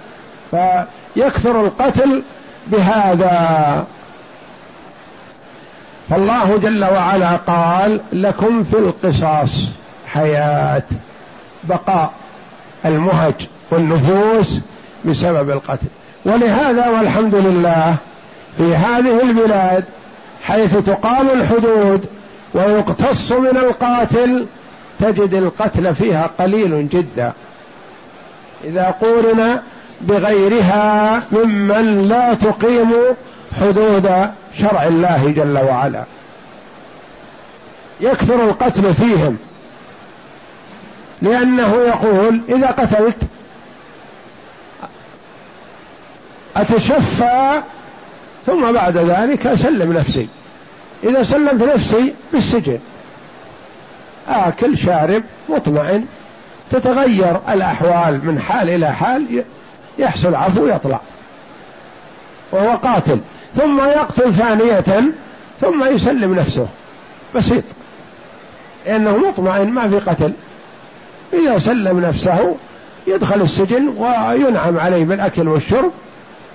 فيكثر 0.51 1.61
القتل 1.61 2.23
بهذا. 2.67 3.85
فالله 6.09 6.57
جل 6.57 6.83
وعلا 6.83 7.35
قال 7.35 7.99
لكم 8.13 8.63
في 8.63 8.77
القصاص 8.77 9.51
حياة. 10.07 10.83
بقاء 11.69 12.11
المهج 12.85 13.47
والنفوس 13.71 14.59
بسبب 15.05 15.49
القتل. 15.49 15.87
ولهذا 16.25 16.89
والحمد 16.89 17.35
لله 17.35 17.95
في 18.57 18.75
هذه 18.75 19.21
البلاد 19.21 19.83
حيث 20.43 20.77
تقام 20.77 21.29
الحدود 21.29 22.05
ويقتص 22.53 23.31
من 23.31 23.57
القاتل 23.57 24.47
تجد 24.99 25.33
القتل 25.33 25.95
فيها 25.95 26.29
قليل 26.39 26.89
جدا. 26.89 27.33
إذا 28.63 28.95
قورن 29.01 29.61
بغيرها 30.01 31.21
ممن 31.31 32.07
لا 32.07 32.33
تقيم 32.33 32.93
حدود 33.61 34.11
شرع 34.59 34.83
الله 34.83 35.31
جل 35.31 35.57
وعلا. 35.57 36.03
يكثر 38.01 38.35
القتل 38.35 38.93
فيهم. 38.93 39.37
لأنه 41.21 41.75
يقول 41.75 42.41
إذا 42.49 42.67
قتلت 42.67 43.17
أتشفى 46.55 47.61
ثم 48.45 48.71
بعد 48.71 48.97
ذلك 48.97 49.47
أسلم 49.47 49.93
نفسي. 49.93 50.27
إذا 51.03 51.23
سلمت 51.23 51.63
نفسي 51.63 52.13
بالسجن. 52.33 52.79
آكل 54.27 54.77
شارب 54.77 55.23
مطمئن 55.49 56.05
تتغير 56.69 57.39
الأحوال 57.49 58.25
من 58.25 58.39
حال 58.39 58.69
إلى 58.69 58.93
حال 58.93 59.43
يحصل 59.99 60.35
عفو 60.35 60.67
يطلع. 60.67 60.99
وهو 62.51 62.75
قاتل. 62.75 63.19
ثم 63.55 63.81
يقتل 63.81 64.33
ثانية 64.33 65.11
ثم 65.61 65.83
يسلم 65.83 66.35
نفسه. 66.35 66.67
بسيط. 67.35 67.63
لأنه 68.85 69.17
مطمئن 69.17 69.69
ما 69.69 69.89
في 69.89 69.99
قتل. 69.99 70.33
إذا 71.33 71.59
سلم 71.59 71.99
نفسه 71.99 72.55
يدخل 73.07 73.41
السجن 73.41 73.87
وينعم 73.87 74.77
عليه 74.77 75.05
بالأكل 75.05 75.47
والشرب 75.47 75.91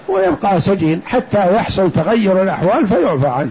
ويبقى 0.09 0.61
سجين 0.61 1.01
حتى 1.07 1.55
يحصل 1.55 1.91
تغير 1.91 2.43
الأحوال 2.43 2.87
فيعفى 2.87 3.29
عنه. 3.29 3.51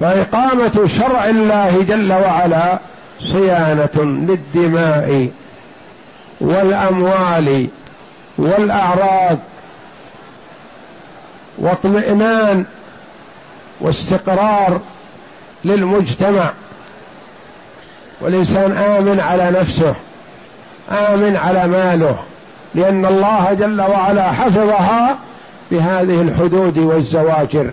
فإقامة 0.00 0.86
شرع 0.86 1.28
الله 1.28 1.82
جل 1.82 2.12
وعلا 2.12 2.78
صيانة 3.20 3.96
للدماء 3.96 5.30
والأموال 6.40 7.68
والأعراض 8.38 9.38
واطمئنان 11.58 12.64
واستقرار 13.82 14.80
للمجتمع. 15.64 16.50
والإنسان 18.20 18.76
آمن 18.76 19.20
على 19.20 19.50
نفسه 19.50 19.94
آمن 20.90 21.36
على 21.36 21.66
ماله 21.66 22.18
لأن 22.74 23.06
الله 23.06 23.52
جل 23.52 23.80
وعلا 23.80 24.32
حفظها 24.32 25.18
بهذه 25.70 26.22
الحدود 26.22 26.78
والزواجر. 26.78 27.70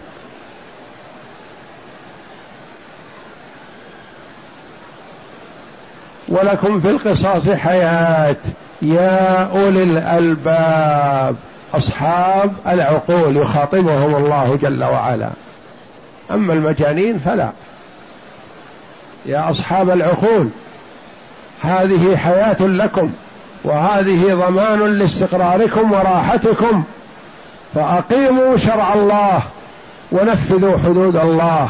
ولكم 6.28 6.80
في 6.80 6.90
القصاص 6.90 7.50
حياة. 7.50 8.36
يا 8.82 9.50
أولي 9.52 9.84
الألباب 9.84 11.36
أصحاب 11.74 12.54
العقول 12.68 13.38
يخاطبهم 13.38 14.16
الله 14.16 14.56
جل 14.62 14.84
وعلا. 14.84 15.30
أما 16.32 16.54
المجانين 16.54 17.18
فلا. 17.20 17.50
يا 19.26 19.50
أصحاب 19.50 19.90
العقول 19.90 20.50
هذه 21.62 22.16
حياة 22.18 22.62
لكم 22.62 23.12
وهذه 23.64 24.34
ضمان 24.34 24.98
لاستقراركم 24.98 25.92
وراحتكم 25.92 26.84
فأقيموا 27.76 28.58
شرع 28.58 28.94
الله 28.94 29.42
ونفذوا 30.12 30.78
حدود 30.86 31.16
الله. 31.16 31.70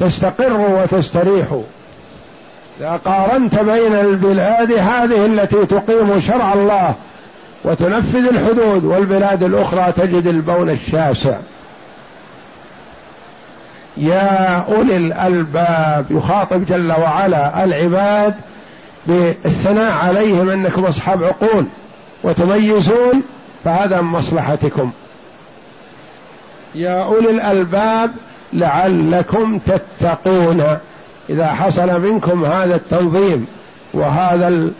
تستقروا 0.00 0.82
وتستريحوا. 0.82 1.62
إذا 2.80 3.00
قارنت 3.04 3.60
بين 3.60 3.92
البلاد 3.92 4.72
هذه 4.72 5.26
التي 5.26 5.66
تقيم 5.66 6.20
شرع 6.20 6.52
الله 6.52 6.94
وتنفذ 7.64 8.28
الحدود 8.28 8.84
والبلاد 8.84 9.42
الأخرى 9.42 9.92
تجد 9.92 10.26
البون 10.26 10.70
الشاسع. 10.70 11.36
يا 14.00 14.64
أولي 14.68 14.96
الألباب 14.96 16.06
يخاطب 16.10 16.64
جل 16.66 16.92
وعلا 16.92 17.64
العباد 17.64 18.34
بالثناء 19.06 19.92
عليهم 19.92 20.50
أنكم 20.50 20.84
أصحاب 20.84 21.24
عقول 21.24 21.66
وتميزون 22.22 23.22
فهذا 23.64 24.00
من 24.00 24.08
مصلحتكم. 24.08 24.90
يا 26.74 27.04
أولي 27.04 27.30
الألباب 27.30 28.10
لعلكم 28.52 29.58
تتقون. 29.58 30.78
إذا 31.30 31.46
حصل 31.46 32.00
منكم 32.00 32.44
هذا 32.44 32.74
التنظيم 32.74 33.46
وهذا 33.94 34.70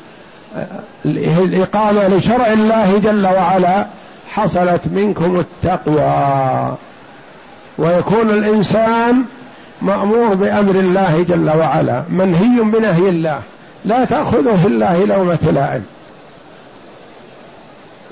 الإقامة 1.04 2.08
لشرع 2.08 2.46
الله 2.46 2.98
جل 2.98 3.26
وعلا 3.26 3.86
حصلت 4.30 4.88
منكم 4.88 5.36
التقوى. 5.40 6.76
ويكون 7.80 8.30
الإنسان 8.30 9.24
مأمور 9.82 10.34
بأمر 10.34 10.74
الله 10.74 11.22
جل 11.22 11.50
وعلا 11.50 12.02
منهي 12.08 12.60
بنهي 12.60 13.08
الله 13.08 13.40
لا 13.84 14.04
تأخذه 14.04 14.54
في 14.62 14.66
الله 14.66 15.04
لومة 15.04 15.38
لائم. 15.54 15.84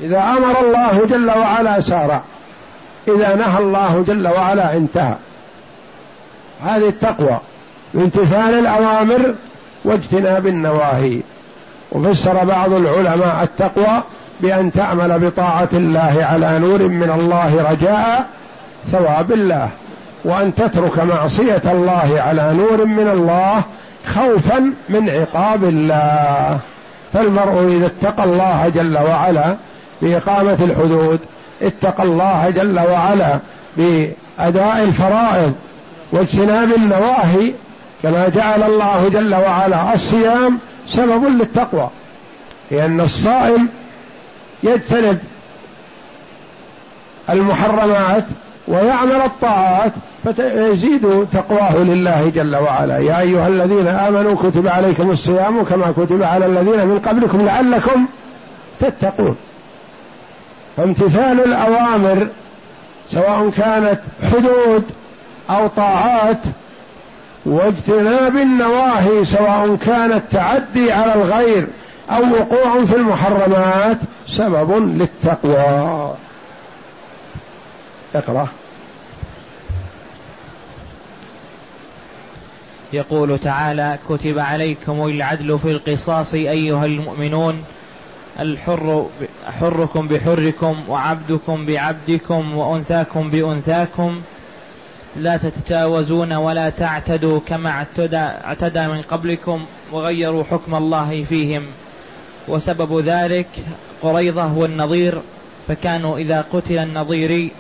إذا 0.01 0.23
أمر 0.23 0.61
الله 0.61 1.07
جل 1.11 1.31
وعلا 1.31 1.81
سارع 1.81 2.23
إذا 3.09 3.35
نهى 3.35 3.59
الله 3.59 4.05
جل 4.07 4.29
وعلا 4.29 4.77
انتهى. 4.77 5.15
هذه 6.65 6.89
التقوى 6.89 7.39
بامتثال 7.95 8.59
الأوامر 8.59 9.35
واجتناب 9.85 10.47
النواهي. 10.47 11.21
وفسر 11.93 12.45
بعض 12.45 12.73
العلماء 12.73 13.43
التقوى 13.43 14.03
بأن 14.41 14.73
تعمل 14.73 15.19
بطاعة 15.19 15.69
الله 15.73 16.19
على 16.21 16.59
نور 16.59 16.89
من 16.89 17.11
الله 17.11 17.63
رجاء 17.71 18.27
ثواب 18.93 19.33
الله 19.33 19.69
وأن 20.25 20.55
تترك 20.55 20.99
معصية 20.99 21.63
الله 21.65 22.15
على 22.17 22.55
نور 22.55 22.85
من 22.85 23.09
الله 23.09 23.63
خوفا 24.07 24.73
من 24.89 25.11
عقاب 25.11 25.65
الله. 25.65 26.59
فالمرء 27.13 27.77
إذا 27.77 27.87
اتقى 27.87 28.25
الله 28.25 28.69
جل 28.69 28.99
وعلا 28.99 29.57
بإقامة 30.03 30.59
الحدود 30.61 31.21
اتقى 31.63 32.03
الله 32.03 32.51
جل 32.51 32.81
وعلا 32.81 33.39
بأداء 33.77 34.85
الفرائض 34.85 35.55
واجتناب 36.13 36.73
النواهي 36.73 37.53
كما 38.03 38.29
جعل 38.29 38.63
الله 38.63 39.09
جل 39.09 39.35
وعلا 39.35 39.95
الصيام 39.95 40.59
سبب 40.89 41.25
للتقوى 41.25 41.91
لأن 42.71 43.01
الصائم 43.01 43.69
يجتنب 44.63 45.19
المحرمات 47.31 48.25
ويعمل 48.69 49.21
الطاعات 49.25 49.93
فيزيد 50.37 51.27
تقواه 51.33 51.77
لله 51.77 52.29
جل 52.29 52.57
وعلا. 52.57 52.99
يا 52.99 53.21
أيها 53.21 53.49
الذين 53.49 53.87
آمنوا 53.89 54.35
كتب 54.35 54.69
عليكم 54.69 55.11
الصيام 55.11 55.65
كما 55.65 55.95
كتب 55.97 56.23
على 56.23 56.47
الذين 56.47 56.87
من 56.87 56.99
قبلكم 56.99 57.47
لعلكم 57.47 58.07
تتقون. 58.81 59.37
فامتثال 60.77 61.45
الأوامر 61.45 62.29
سواء 63.11 63.51
كانت 63.51 64.01
حدود 64.33 64.85
أو 65.51 65.67
طاعات 65.67 66.41
واجتناب 67.47 68.37
النواهي 68.37 69.25
سواء 69.25 69.77
كان 69.87 70.13
التعدي 70.13 70.93
على 70.93 71.15
الغير 71.15 71.67
أو 72.11 72.23
وقوع 72.23 72.85
في 72.85 72.97
المحرمات 72.97 73.99
سبب 74.27 74.99
للتقوى. 74.99 76.15
اقرأ. 78.15 78.49
يقول 82.93 83.39
تعالى 83.39 83.99
كتب 84.09 84.39
عليكم 84.39 85.07
العدل 85.07 85.59
في 85.59 85.71
القصاص 85.71 86.35
أيها 86.35 86.87
المؤمنون 86.87 87.65
الحر 88.41 89.07
حركم 89.61 90.09
بحركم 90.09 90.83
وعبدكم 90.89 91.67
بعبدكم 91.67 92.57
وأنثاكم 92.57 93.31
بأنثاكم 93.31 94.21
لا 95.17 95.37
تتجاوزون 95.37 96.33
ولا 96.33 96.71
تعتدوا 96.71 97.41
كما 97.47 97.71
اعتدى, 97.71 98.17
اعتدى 98.17 98.89
من 98.89 99.03
قبلكم 99.03 99.67
وغيروا 99.93 100.45
حكم 100.45 100.75
الله 100.75 101.25
فيهم. 101.25 101.67
وسبب 102.49 102.99
ذلك 102.99 103.49
قريضة 104.03 104.53
والنظير 104.59 105.23
فكانوا 105.69 106.19
إذا 106.19 106.45
قتل 106.53 106.79
النظيري 106.79 107.53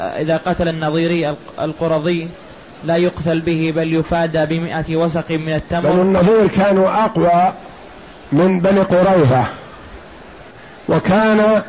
إذا 0.00 0.36
قتل 0.36 0.68
النظيري 0.68 1.36
القرظي 1.60 2.28
لا 2.84 2.96
يقتل 2.96 3.40
به 3.40 3.72
بل 3.76 3.94
يفادى 3.94 4.46
بمئة 4.46 4.96
وسق 4.96 5.30
من 5.30 5.54
التمر. 5.54 5.90
بنو 5.90 6.02
النظير 6.02 6.48
كانوا 6.48 7.04
أقوى 7.04 7.52
من 8.32 8.60
بني 8.60 8.80
قريظة 8.80 9.44
وكان 10.88 11.62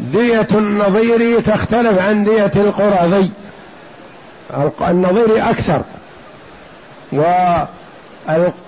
دية 0.00 0.48
النظير 0.54 1.40
تختلف 1.40 1.98
عن 1.98 2.24
دية 2.24 2.52
القرظي 2.56 3.30
النظير 4.80 5.50
أكثر 5.50 5.82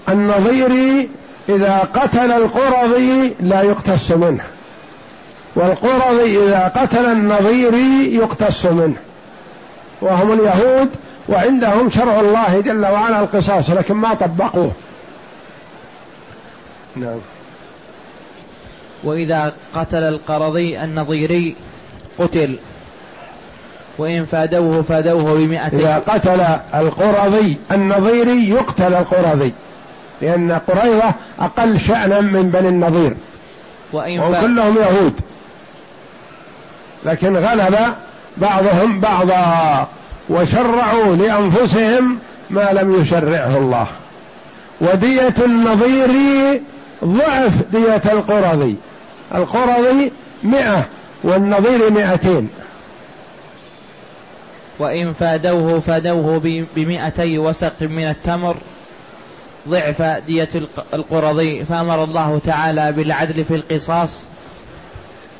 والنظير 0.09 0.71
إذا 1.49 1.79
قتل 1.79 2.33
القرظي 2.33 3.35
لا 3.41 3.63
يقتص 3.63 4.11
منه 4.11 4.45
والقرظي 5.57 6.45
إذا 6.45 6.73
قتل 6.77 7.07
النظيري 7.07 8.15
يقتص 8.15 8.67
منه. 8.67 8.97
وهم 10.03 10.33
اليهود 10.33 10.89
وعندهم 11.29 11.91
شرع 11.91 12.21
الله 12.21 12.61
جل 12.61 12.87
وعلا 12.87 13.21
القصاص 13.21 13.71
لكن 13.71 13.95
ما 13.95 14.15
طبقوه. 14.15 14.73
نعم. 16.97 17.19
وإذا 19.05 19.53
قتل 19.75 20.03
القرظي 20.03 20.85
النظيري 20.85 21.57
قتل. 22.19 22.59
وإن 23.99 24.25
فادوه 24.25 24.83
فادوه 24.83 25.35
بمئة 25.35 25.67
إذا 25.67 26.03
قتل 26.07 26.41
القرظي 26.75 27.57
النظيري 27.73 28.51
يقتل 28.51 28.95
القرظي 28.95 29.53
لأن 30.23 30.53
قريظة 30.53 31.15
أقل 31.41 31.81
شأنا 31.81 32.21
من 32.21 32.43
بني 32.43 32.69
النظير. 32.69 33.17
وإن 33.93 34.21
وكلهم 34.21 34.77
يهود. 34.77 35.21
لكن 37.05 37.37
غلب 37.37 37.79
بعضهم 38.37 39.01
بعضا. 39.01 39.89
وشرعوا 40.29 41.17
لأنفسهم 41.17 42.19
ما 42.51 42.73
لم 42.73 43.03
يشرعه 43.03 43.59
الله. 43.59 43.87
ودية 44.81 45.35
النظير 45.45 46.11
ضعف 47.05 47.53
دية 47.73 48.03
القرظي 48.13 48.75
القرظي 49.35 50.13
مئة 50.43 50.87
والنظير 51.25 51.91
مئتين. 51.91 52.49
وإن 54.79 55.13
فادوه 55.13 55.81
فادوه 55.81 56.65
بمئتي 56.77 57.39
وسق 57.39 57.83
من 57.83 58.09
التمر 58.09 58.57
ضعف 59.69 60.03
دية 60.03 60.49
القرضي. 60.95 61.65
فأمر 61.65 62.05
الله 62.05 62.41
تعالى 62.45 62.93
بالعدل 62.93 63.45
في 63.45 63.55
القصاص 63.55 64.23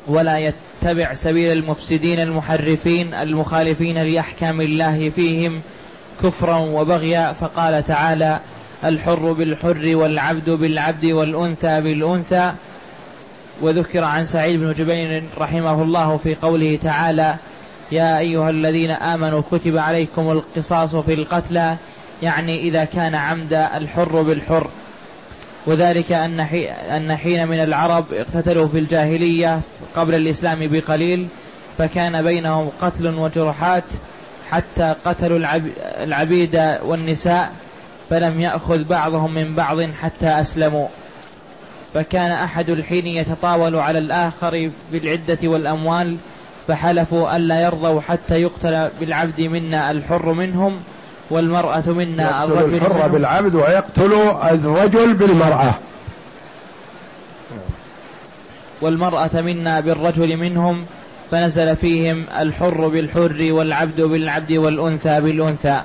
ولا 0.07 0.37
يتبع 0.83 1.13
سبيل 1.13 1.51
المفسدين 1.51 2.19
المحرفين 2.19 3.13
المخالفين 3.13 4.03
لأحكام 4.03 4.61
الله 4.61 5.09
فيهم 5.09 5.61
كفرا 6.23 6.57
وبغيا 6.57 7.31
فقال 7.31 7.85
تعالى 7.85 8.39
الحر 8.83 9.33
بالحر 9.33 9.95
والعبد 9.95 10.49
بالعبد 10.49 11.05
والأنثى 11.05 11.81
بالأنثى. 11.81 12.53
وذكر 13.61 14.03
عن 14.03 14.25
سعيد 14.25 14.59
بن 14.59 14.73
جبير 14.73 15.23
رحمه 15.37 15.81
الله 15.81 16.17
في 16.17 16.35
قوله 16.35 16.79
تعالى 16.81 17.35
يا 17.91 18.19
أيها 18.19 18.49
الذين 18.49 18.91
آمنوا 18.91 19.41
كتب 19.51 19.77
عليكم 19.77 20.31
القصاص 20.31 20.95
في 20.95 21.13
القتلى 21.13 21.75
يعني 22.23 22.67
إذا 22.67 22.85
كان 22.85 23.15
عمد 23.15 23.53
الحر 23.53 24.21
بالحر. 24.21 24.69
وذلك 25.65 26.11
أن 26.11 27.15
حين 27.17 27.47
من 27.47 27.59
العرب 27.59 28.13
اقتتلوا 28.13 28.67
في 28.67 28.79
الجاهلية 28.79 29.59
قبل 29.95 30.15
الإسلام 30.15 30.59
بقليل 30.67 31.27
فكان 31.77 32.21
بينهم 32.21 32.69
قتل 32.81 33.07
وجرحات 33.19 33.83
حتى 34.51 34.95
قتلوا 35.05 35.39
العبيد 36.03 36.77
والنساء 36.83 37.51
فلم 38.09 38.41
يأخذ 38.41 38.83
بعضهم 38.83 39.33
من 39.33 39.55
بعض 39.55 39.81
حتى 39.81 40.27
أسلموا. 40.27 40.87
فكان 41.93 42.31
أحد 42.31 42.69
الحين 42.69 43.07
يتطاول 43.07 43.75
على 43.75 43.99
الآخر 43.99 44.69
في 44.91 44.97
العدة 44.97 45.37
والأموال 45.43 46.17
فحلفوا 46.67 47.35
ألا 47.35 47.61
يرضوا 47.61 48.01
حتى 48.01 48.41
يقتل 48.41 48.89
بالعبد 48.99 49.41
منا 49.41 49.91
الحر 49.91 50.33
منهم 50.33 50.79
والمرأة 51.33 51.83
منا 51.87 52.43
الرجل 52.43 52.75
الحر 52.75 53.07
بالعبد 53.07 53.55
ويقتل 53.55 54.13
الرجل 54.51 55.13
بالمرأة. 55.13 55.73
والمرأة 58.81 59.41
منا 59.41 59.79
بالرجل 59.79 60.37
منهم 60.37 60.85
فنزل 61.31 61.75
فيهم 61.75 62.25
الحر 62.39 62.87
بالحر 62.87 63.47
والعبد 63.51 64.01
بالعبد 64.01 64.51
والأنثى 64.51 65.21
بالأنثى. 65.21 65.81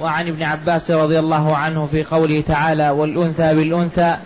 وعن 0.00 0.28
ابن 0.28 0.42
عباس 0.42 0.90
رضي 0.90 1.18
الله 1.18 1.56
عنه 1.56 1.86
في 1.86 2.04
قوله 2.04 2.40
تعالى 2.40 2.90
والأنثى 2.90 3.54
بالأنثى 3.54 4.16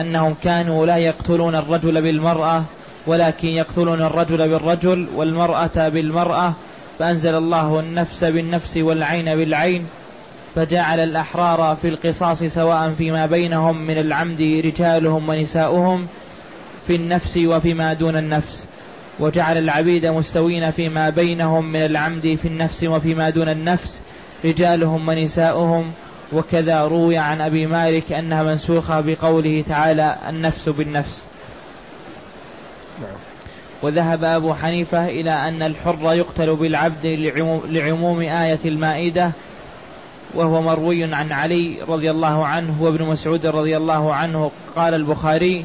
أنهم 0.00 0.34
كانوا 0.44 0.86
لا 0.86 0.96
يقتلون 0.96 1.54
الرجل 1.54 2.02
بالمرأة 2.02 2.64
ولكن 3.06 3.48
يقتلون 3.48 4.02
الرجل 4.02 4.48
بالرجل 4.48 5.08
والمرأة 5.16 5.88
بالمرأة 5.88 6.52
فأنزل 6.98 7.34
الله 7.34 7.80
النفس 7.80 8.24
بالنفس 8.24 8.76
والعين 8.76 9.24
بالعين 9.24 9.86
فجعل 10.54 11.00
الأحرار 11.00 11.76
في 11.76 11.88
القصاص 11.88 12.42
سواء 12.42 12.90
فيما 12.90 13.26
بينهم 13.26 13.86
من 13.86 13.98
العمد 13.98 14.40
رجالهم 14.40 15.28
ونساؤهم 15.28 16.06
في 16.86 16.94
النفس 16.94 17.36
وفيما 17.36 17.92
دون 17.92 18.16
النفس. 18.16 18.66
وجعل 19.20 19.58
العبيد 19.58 20.06
مستوين 20.06 20.70
فيما 20.70 21.10
بينهم 21.10 21.64
من 21.64 21.84
العمد 21.84 22.38
في 22.42 22.48
النفس 22.48 22.84
وفيما 22.84 23.30
دون 23.30 23.48
النفس 23.48 24.00
رجالهم 24.44 25.08
ونساؤهم. 25.08 25.92
وكذا 26.32 26.82
روي 26.84 27.16
عن 27.18 27.40
أبي 27.40 27.66
مالك 27.66 28.12
أنها 28.12 28.42
منسوخة 28.42 29.00
بقوله 29.00 29.64
تعالى 29.68 30.16
النفس 30.28 30.68
بالنفس. 30.68 31.28
نعم. 33.00 33.27
وذهب 33.82 34.24
أبو 34.24 34.54
حنيفة 34.54 35.06
إلى 35.06 35.30
أن 35.30 35.62
الحر 35.62 36.12
يقتل 36.14 36.56
بالعبد 36.56 37.06
لعموم 37.68 38.20
آية 38.20 38.58
المائدة 38.64 39.30
وهو 40.34 40.62
مروي 40.62 41.14
عن 41.14 41.32
علي 41.32 41.82
رضي 41.88 42.10
الله 42.10 42.46
عنه 42.46 42.82
وابن 42.82 43.04
مسعود 43.04 43.46
رضي 43.46 43.76
الله 43.76 44.14
عنه. 44.14 44.50
قال 44.76 44.94
البخاري 44.94 45.64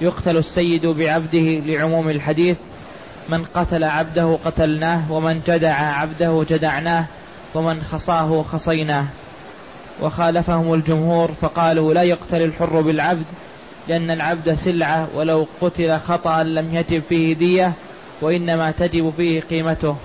يقتل 0.00 0.36
السيد 0.36 0.86
بعبده 0.86 1.38
لعموم 1.38 2.08
الحديث. 2.08 2.56
من 3.28 3.44
قتل 3.44 3.84
عبده 3.84 4.38
قتلناه 4.44 5.12
ومن 5.12 5.40
جدع 5.46 5.74
عبده 5.74 6.44
جدعناه 6.50 7.04
ومن 7.54 7.82
خصاه 7.82 8.42
خصيناه. 8.42 9.04
وخالفهم 10.02 10.74
الجمهور 10.74 11.32
فقالوا 11.40 11.94
لا 11.94 12.02
يقتل 12.02 12.42
الحر 12.42 12.80
بالعبد 12.80 13.24
لأن 13.88 14.10
العبد 14.10 14.54
سلعة 14.54 15.08
ولو 15.14 15.46
قتل 15.60 15.98
خطأ 15.98 16.42
لم 16.42 16.74
يجب 16.74 17.02
فيه 17.02 17.34
دية 17.34 17.72
وإنما 18.20 18.70
تجب 18.70 19.10
فيه 19.10 19.40
قيمته. 19.40 19.96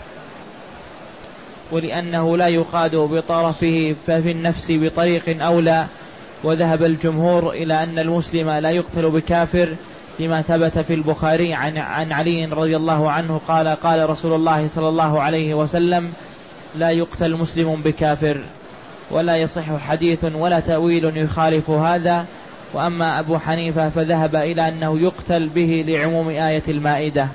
ولأنه 1.72 2.38
لا 2.38 2.48
يقاد 2.48 2.96
بطرفه 2.96 3.96
ففي 4.08 4.32
النفس 4.32 4.68
بطريق 4.70 5.44
أولى. 5.46 5.88
وذهب 6.44 6.84
الجمهور 6.84 7.50
إلى 7.50 7.84
أن 7.84 8.00
المسلم 8.00 8.50
لا 8.50 8.70
يقتل 8.70 9.10
بكافر 9.10 9.76
لما 10.20 10.42
ثبت 10.42 10.80
في 10.80 10.94
البخاري 10.94 11.54
عن 11.54 11.78
عن 11.78 12.12
علي 12.12 12.46
رضي 12.46 12.76
الله 12.76 13.12
عنه 13.12 13.42
قال 13.48 13.68
قال 13.68 14.10
رسول 14.10 14.34
الله 14.34 14.68
صلى 14.68 14.88
الله 14.90 15.22
عليه 15.22 15.54
وسلم 15.54 16.14
لا 16.76 16.90
يقتل 16.90 17.36
مسلم 17.36 17.76
بكافر. 17.76 18.42
ولا 19.12 19.38
يصح 19.38 19.78
حديث 19.78 20.26
ولا 20.26 20.60
تأويل 20.60 21.18
يخالف 21.18 21.70
هذا. 21.70 22.26
وأما 22.74 23.20
أبو 23.20 23.38
حنيفة 23.38 23.90
فذهب 23.90 24.36
إلى 24.36 24.68
أنه 24.68 25.00
يقتل 25.00 25.50
به 25.50 25.84
لعموم 25.88 26.30
آية 26.30 26.64
المائدة. 26.68 27.28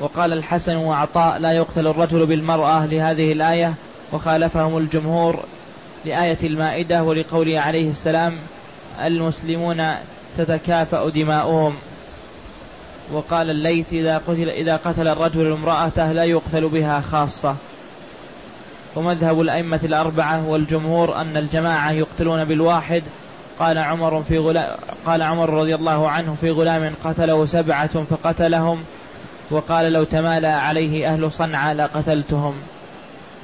وقال 0.00 0.32
الحسن 0.32 0.76
وعطاء 0.76 1.38
لا 1.38 1.52
يقتل 1.52 1.86
الرجل 1.86 2.26
بالمرأة 2.26 2.86
لهذه 2.86 3.32
الآية 3.32 3.74
وخالفهم 4.12 4.78
الجمهور 4.78 5.44
لآية 6.04 6.38
المائدة 6.42 7.02
ولقوله 7.02 7.60
عليه 7.60 7.90
السلام 7.90 8.34
المسلمون 9.04 9.84
تتكافأ 10.38 11.08
دماؤهم 11.08 11.74
وقال 13.12 13.50
الليث 13.50 13.92
إذا 13.92 14.18
قتل 14.18 14.50
إذا 14.50 14.76
قتل 14.76 15.08
الرجل 15.08 15.52
امرأته 15.52 16.12
لا 16.12 16.24
يقتل 16.24 16.68
بها 16.68 17.00
خاصة 17.00 17.56
ومذهب 18.96 19.40
الأئمة 19.40 19.80
الأربعة 19.84 20.48
والجمهور 20.48 21.16
أن 21.16 21.36
الجماعة 21.36 21.92
يقتلون 21.92 22.44
بالواحد. 22.44 23.02
قال 23.58 23.78
عمر 23.78 24.22
في 24.22 24.38
غلام 24.38 24.76
قال 25.06 25.22
عمر 25.22 25.50
رضي 25.50 25.74
الله 25.74 26.10
عنه 26.10 26.36
في 26.40 26.50
غلام 26.50 26.94
قتله 27.04 27.46
سبعة 27.46 28.02
فقتلهم 28.02 28.78
وقال 29.50 29.92
لو 29.92 30.04
تمالى 30.04 30.46
عليه 30.46 31.12
أهل 31.12 31.32
صنعاء 31.32 31.74
لقتلتهم. 31.74 32.54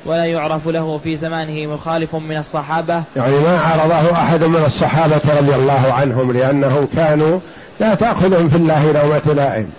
ولا 0.06 0.24
يعرف 0.24 0.68
له 0.68 0.98
في 0.98 1.16
زمانه 1.16 1.74
مخالف 1.74 2.14
من 2.14 2.36
الصحابة. 2.36 3.02
يعني 3.16 3.34
ما 3.34 3.58
عارضه 3.58 4.12
أحد 4.12 4.44
من 4.44 4.62
الصحابة 4.66 5.20
رضي 5.38 5.54
الله 5.54 5.92
عنهم 5.92 6.32
لأنهم 6.32 6.88
كانوا 6.96 7.40
لا 7.80 7.94
تأخذهم 7.94 8.48
في 8.48 8.56
الله 8.56 8.92
لومة 8.92 9.34
لائم. 9.34 9.70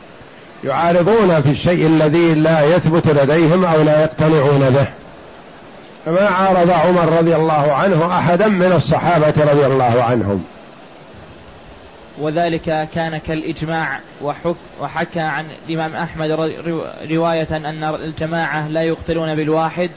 يعارضون 0.63 1.41
في 1.41 1.51
الشيء 1.51 1.88
الذي 1.88 2.34
لا 2.34 2.76
يثبت 2.76 3.07
لديهم 3.07 3.65
أو 3.65 3.84
لا 3.84 4.01
يقتنعون 4.01 4.70
به. 4.70 4.88
فما 6.07 6.25
عارض 6.25 6.69
عمر 6.69 7.17
رضي 7.17 7.35
الله 7.35 7.73
عنه 7.73 8.17
أحدا 8.19 8.47
من 8.47 8.71
الصحابة 8.71 9.51
رضي 9.51 9.65
الله 9.65 10.03
عنهم. 10.03 10.45
وذلك 12.17 12.89
كان 12.93 13.17
كالإجماع 13.17 13.99
وحك 14.21 14.55
وحكى 14.81 15.19
عن 15.19 15.45
الإمام 15.69 15.95
أحمد 15.95 16.29
رواية 17.11 17.47
أن 17.51 17.83
الجماعة 17.83 18.67
لا 18.67 18.81
يقتلون 18.81 19.35
بالواحد 19.35 19.89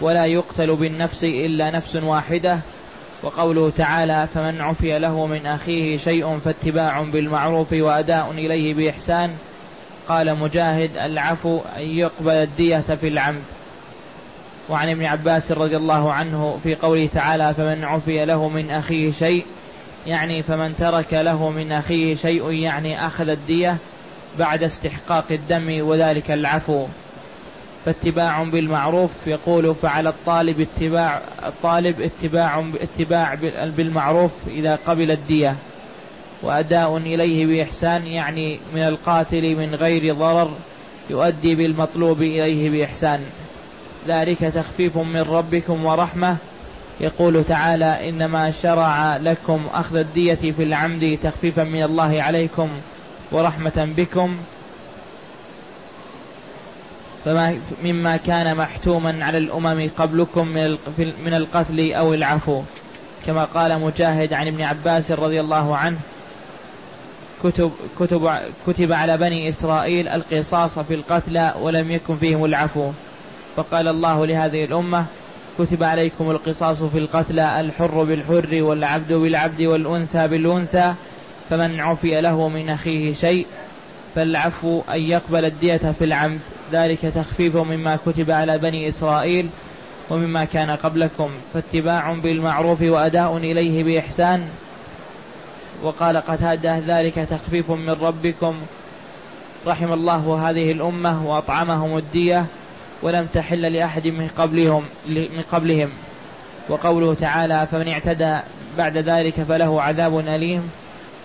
ولا 0.00 0.26
يقتل 0.26 0.76
بالنفس 0.76 1.24
إلا 1.24 1.70
نفس 1.70 1.96
واحدة 1.96 2.58
وقوله 3.22 3.72
تعالى 3.76 4.26
فمن 4.34 4.60
عفي 4.60 4.98
له 4.98 5.26
من 5.26 5.46
أخيه 5.46 5.96
شيء 5.96 6.38
فاتباع 6.38 7.02
بالمعروف 7.02 7.72
وأداء 7.72 8.30
إليه 8.30 8.74
بإحسان. 8.74 9.30
قال 10.08 10.38
مجاهد 10.38 10.98
العفو 10.98 11.60
أن 11.76 11.82
يقبل 11.82 12.32
الدية 12.32 12.84
في 13.00 13.08
العمد. 13.08 13.42
وعن 14.68 14.88
ابن 14.88 15.04
عباس 15.04 15.52
رضي 15.52 15.76
الله 15.76 16.12
عنه 16.12 16.60
في 16.62 16.74
قوله 16.74 17.08
تعالى 17.14 17.54
فمن 17.54 17.84
عفي 17.84 18.24
له 18.24 18.48
من 18.48 18.70
أخيه 18.70 19.12
شيء 19.12 19.46
يعني 20.06 20.42
فمن 20.42 20.76
ترك 20.78 21.12
له 21.12 21.50
من 21.50 21.72
أخيه 21.72 22.14
شيء 22.14 22.52
يعني 22.52 23.06
أخذ 23.06 23.28
الدية 23.28 23.76
بعد 24.38 24.62
استحقاق 24.62 25.24
الدم 25.30 25.86
وذلك 25.86 26.30
العفو. 26.30 26.86
فاتباع 27.84 28.42
بالمعروف 28.42 29.10
يقول 29.26 29.74
فعلى 29.74 30.08
الطالب 30.08 30.60
اتباع 30.60 31.20
الطالب 31.46 32.00
اتباع 32.02 32.64
اتباع 32.80 33.34
بالمعروف 33.76 34.30
إذا 34.48 34.78
قبل 34.86 35.10
الدية. 35.10 35.56
وأداء 36.42 36.96
إليه 36.96 37.46
بإحسان 37.46 38.06
يعني 38.06 38.60
من 38.74 38.82
القاتل 38.82 39.56
من 39.56 39.74
غير 39.74 40.14
ضرر 40.14 40.50
يؤدي 41.10 41.54
بالمطلوب 41.54 42.22
إليه 42.22 42.70
بإحسان. 42.70 43.20
ذلك 44.06 44.38
تخفيف 44.38 44.96
من 44.96 45.20
ربكم 45.20 45.84
ورحمة. 45.84 46.36
يقول 47.00 47.44
تعالى 47.44 48.08
إنما 48.10 48.50
شرع 48.50 49.16
لكم 49.16 49.66
أخذ 49.72 49.96
الدية 49.96 50.34
في 50.34 50.62
العمد 50.62 51.18
تخفيفا 51.22 51.64
من 51.64 51.82
الله 51.82 52.22
عليكم 52.22 52.68
ورحمة 53.32 53.88
بكم. 53.96 54.36
فما 57.24 57.58
مما 57.84 58.16
كان 58.16 58.56
محتوما 58.56 59.24
على 59.24 59.38
الأمم 59.38 59.90
قبلكم 59.98 60.48
من 60.98 61.34
القتل 61.34 61.92
أو 61.92 62.14
العفو. 62.14 62.62
كما 63.26 63.44
قال 63.44 63.80
مجاهد 63.80 64.32
عن 64.32 64.46
ابن 64.46 64.62
عباس 64.62 65.10
رضي 65.10 65.40
الله 65.40 65.76
عنه 65.76 65.98
كتب, 67.44 67.72
كتب, 68.00 68.38
كتب 68.66 68.92
على 68.92 69.16
بني 69.16 69.48
إسرائيل 69.48 70.08
القصاص 70.08 70.78
في 70.78 70.94
القتلى 70.94 71.54
ولم 71.60 71.90
يكن 71.90 72.16
فيهم 72.16 72.44
العفو. 72.44 72.90
فقال 73.56 73.88
الله 73.88 74.26
لهذه 74.26 74.64
الأمة 74.64 75.06
كتب 75.58 75.82
عليكم 75.82 76.30
القصاص 76.30 76.82
في 76.82 76.98
القتلى 76.98 77.60
الحر 77.60 78.04
بالحر 78.04 78.62
والعبد 78.62 79.12
بالعبد 79.12 79.62
والأنثى 79.62 80.28
بالأنثى 80.28 80.94
فمن 81.50 81.80
عفي 81.80 82.20
له 82.20 82.48
من 82.48 82.70
أخيه 82.70 83.14
شيء 83.14 83.46
فالعفو 84.14 84.82
أن 84.90 85.00
يقبل 85.00 85.44
الدية 85.44 85.76
في 85.76 86.04
العمد. 86.04 86.40
ذلك 86.72 87.00
تخفيف 87.00 87.56
مما 87.56 87.98
كتب 88.06 88.30
على 88.30 88.58
بني 88.58 88.88
إسرائيل 88.88 89.48
ومما 90.10 90.44
كان 90.44 90.70
قبلكم 90.70 91.30
فاتباع 91.54 92.12
بالمعروف 92.12 92.82
وأداء 92.82 93.36
إليه 93.36 93.84
بإحسان. 93.84 94.48
وقال 95.82 96.16
قتادة 96.16 96.78
ذلك 96.78 97.14
تخفيف 97.14 97.70
من 97.70 97.90
ربكم. 97.90 98.54
رحم 99.66 99.92
الله 99.92 100.48
هذه 100.50 100.72
الأمة 100.72 101.26
وأطعمهم 101.26 101.98
الدية. 101.98 102.46
ولم 103.02 103.26
تحل 103.26 103.72
لأحد 103.72 104.06
من 104.06 104.28
قبلهم 104.38 104.84
من 105.08 105.42
قبلهم. 105.52 105.90
وقوله 106.68 107.14
تعالى 107.14 107.66
فمن 107.66 107.88
اعتدى 107.88 108.38
بعد 108.78 108.96
ذلك 108.96 109.40
فله 109.42 109.82
عذاب 109.82 110.18
أليم. 110.18 110.70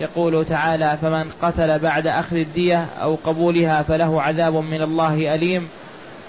يقول 0.00 0.44
تعالى 0.44 0.98
فمن 1.02 1.30
قتل 1.42 1.78
بعد 1.78 2.06
أخذ 2.06 2.36
الدية 2.36 2.86
أو 3.02 3.14
قبولها 3.14 3.82
فله 3.82 4.22
عذاب 4.22 4.54
من 4.54 4.82
الله 4.82 5.34
أليم. 5.34 5.68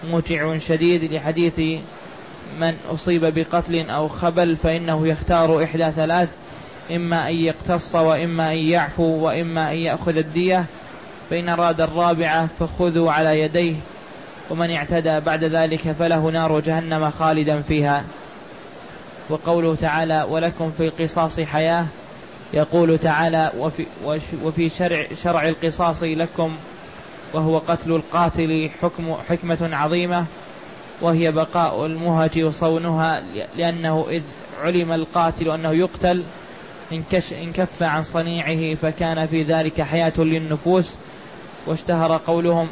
موجع 0.03 0.57
شديد 0.57 1.13
لحديث 1.13 1.59
من 2.59 2.73
أصيب 2.93 3.25
بقتل 3.25 3.89
أو 3.89 4.07
خبل 4.07 4.55
فإنه 4.55 5.07
يختار 5.07 5.63
إحدى 5.63 5.91
ثلاث 5.91 6.29
إما 6.91 7.27
أن 7.27 7.33
يقتص 7.33 7.95
وإما 7.95 8.51
أن 8.51 8.57
يعفو 8.57 9.03
وإما 9.03 9.71
أن 9.71 9.77
يأخذ 9.77 10.17
الدية. 10.17 10.65
فإن 11.29 11.49
أراد 11.49 11.81
الرابعة 11.81 12.47
فخذوا 12.59 13.11
على 13.11 13.39
يديه. 13.39 13.75
ومن 14.49 14.71
اعتدى 14.71 15.19
بعد 15.19 15.43
ذلك 15.43 15.91
فله 15.91 16.29
نار 16.29 16.59
جهنم 16.59 17.09
خالدا 17.09 17.59
فيها. 17.59 18.03
وقوله 19.29 19.75
تعالى 19.75 20.27
ولكم 20.29 20.71
في 20.71 20.87
القصاص 20.87 21.39
حياة. 21.39 21.85
يقول 22.53 22.97
تعالى 22.97 23.51
وفي, 23.57 23.85
وفي 24.43 24.69
شرع, 24.69 25.05
شرع 25.23 25.49
القصاص 25.49 26.03
لكم 26.03 26.55
وهو 27.33 27.57
قتل 27.57 27.91
القاتل 27.91 28.69
حكم 28.81 29.13
حكمة 29.29 29.69
عظيمة 29.75 30.25
وهي 31.01 31.31
بقاء 31.31 31.85
المهج 31.85 32.43
وصونها 32.43 33.23
لأنه 33.55 34.05
إذ 34.09 34.21
علم 34.61 34.91
القاتل 34.91 35.51
أنه 35.51 35.71
يقتل 35.71 36.23
انكش 36.91 37.33
انكف 37.33 37.83
عن 37.83 38.03
صنيعه 38.03 38.75
فكان 38.75 39.25
في 39.25 39.43
ذلك 39.43 39.81
حياة 39.81 40.13
للنفوس 40.17 40.95
واشتهر 41.67 42.17
قولهم 42.17 42.69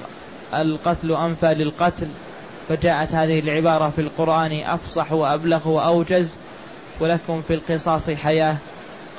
القتل 0.61 1.11
أنفى 1.11 1.53
للقتل 1.53 2.07
فجاءت 2.69 3.15
هذه 3.15 3.39
العبارة 3.39 3.89
في 3.89 4.01
القرآن 4.01 4.63
أفصح 4.63 5.11
وأبلغ 5.11 5.69
وأوجز 5.69 6.37
ولكم 6.99 7.41
في 7.41 7.53
القصاص 7.53 8.09
حياة. 8.09 8.57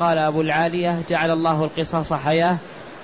قال 0.01 0.19
أبو 0.19 0.41
العالية 0.41 1.03
جعل 1.11 1.31
الله 1.31 1.65
القصاص 1.65 2.13
حياة 2.13 2.57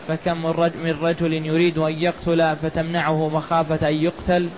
فكم 0.09 0.43
من 0.83 0.91
رجل 1.03 1.33
يريد 1.33 1.79
أن 1.79 1.93
يقتل 1.93 2.57
فتمنعه 2.57 3.29
مخافة 3.29 3.89
أن 3.89 3.95
يقتل. 3.95 4.49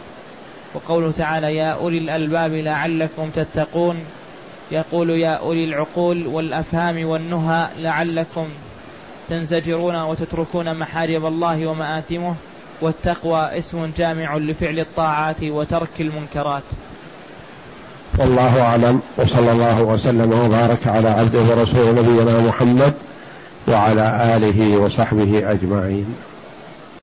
وقوله 0.74 1.12
تعالى 1.12 1.56
يا 1.56 1.72
أولي 1.72 1.98
الألباب 1.98 2.52
لعلكم 2.52 3.30
تتقون. 3.30 4.04
يقول 4.70 5.10
يا 5.10 5.32
أولي 5.34 5.64
العقول 5.64 6.26
والأفهام 6.26 7.06
والنهى 7.06 7.68
لعلكم 7.78 8.48
تنزجرون 9.28 10.02
وتتركون 10.02 10.78
محارم 10.78 11.26
الله 11.26 11.66
ومآثمه. 11.66 12.34
والتقوى 12.82 13.58
اسم 13.58 13.90
جامع 13.96 14.36
لفعل 14.36 14.78
الطاعات 14.78 15.42
وترك 15.42 16.00
المنكرات. 16.00 16.62
والله 18.18 18.62
أعلم 18.62 19.00
وصلى 19.16 19.52
الله 19.52 19.82
وسلم 19.82 20.32
وبارك 20.32 20.86
على 20.86 21.08
عبده 21.08 21.40
ورسوله 21.40 21.92
نبينا 21.92 22.40
محمد 22.40 22.94
وعلى 23.68 24.36
آله 24.36 24.78
وصحبه 24.78 25.50
أجمعين. 25.52 26.14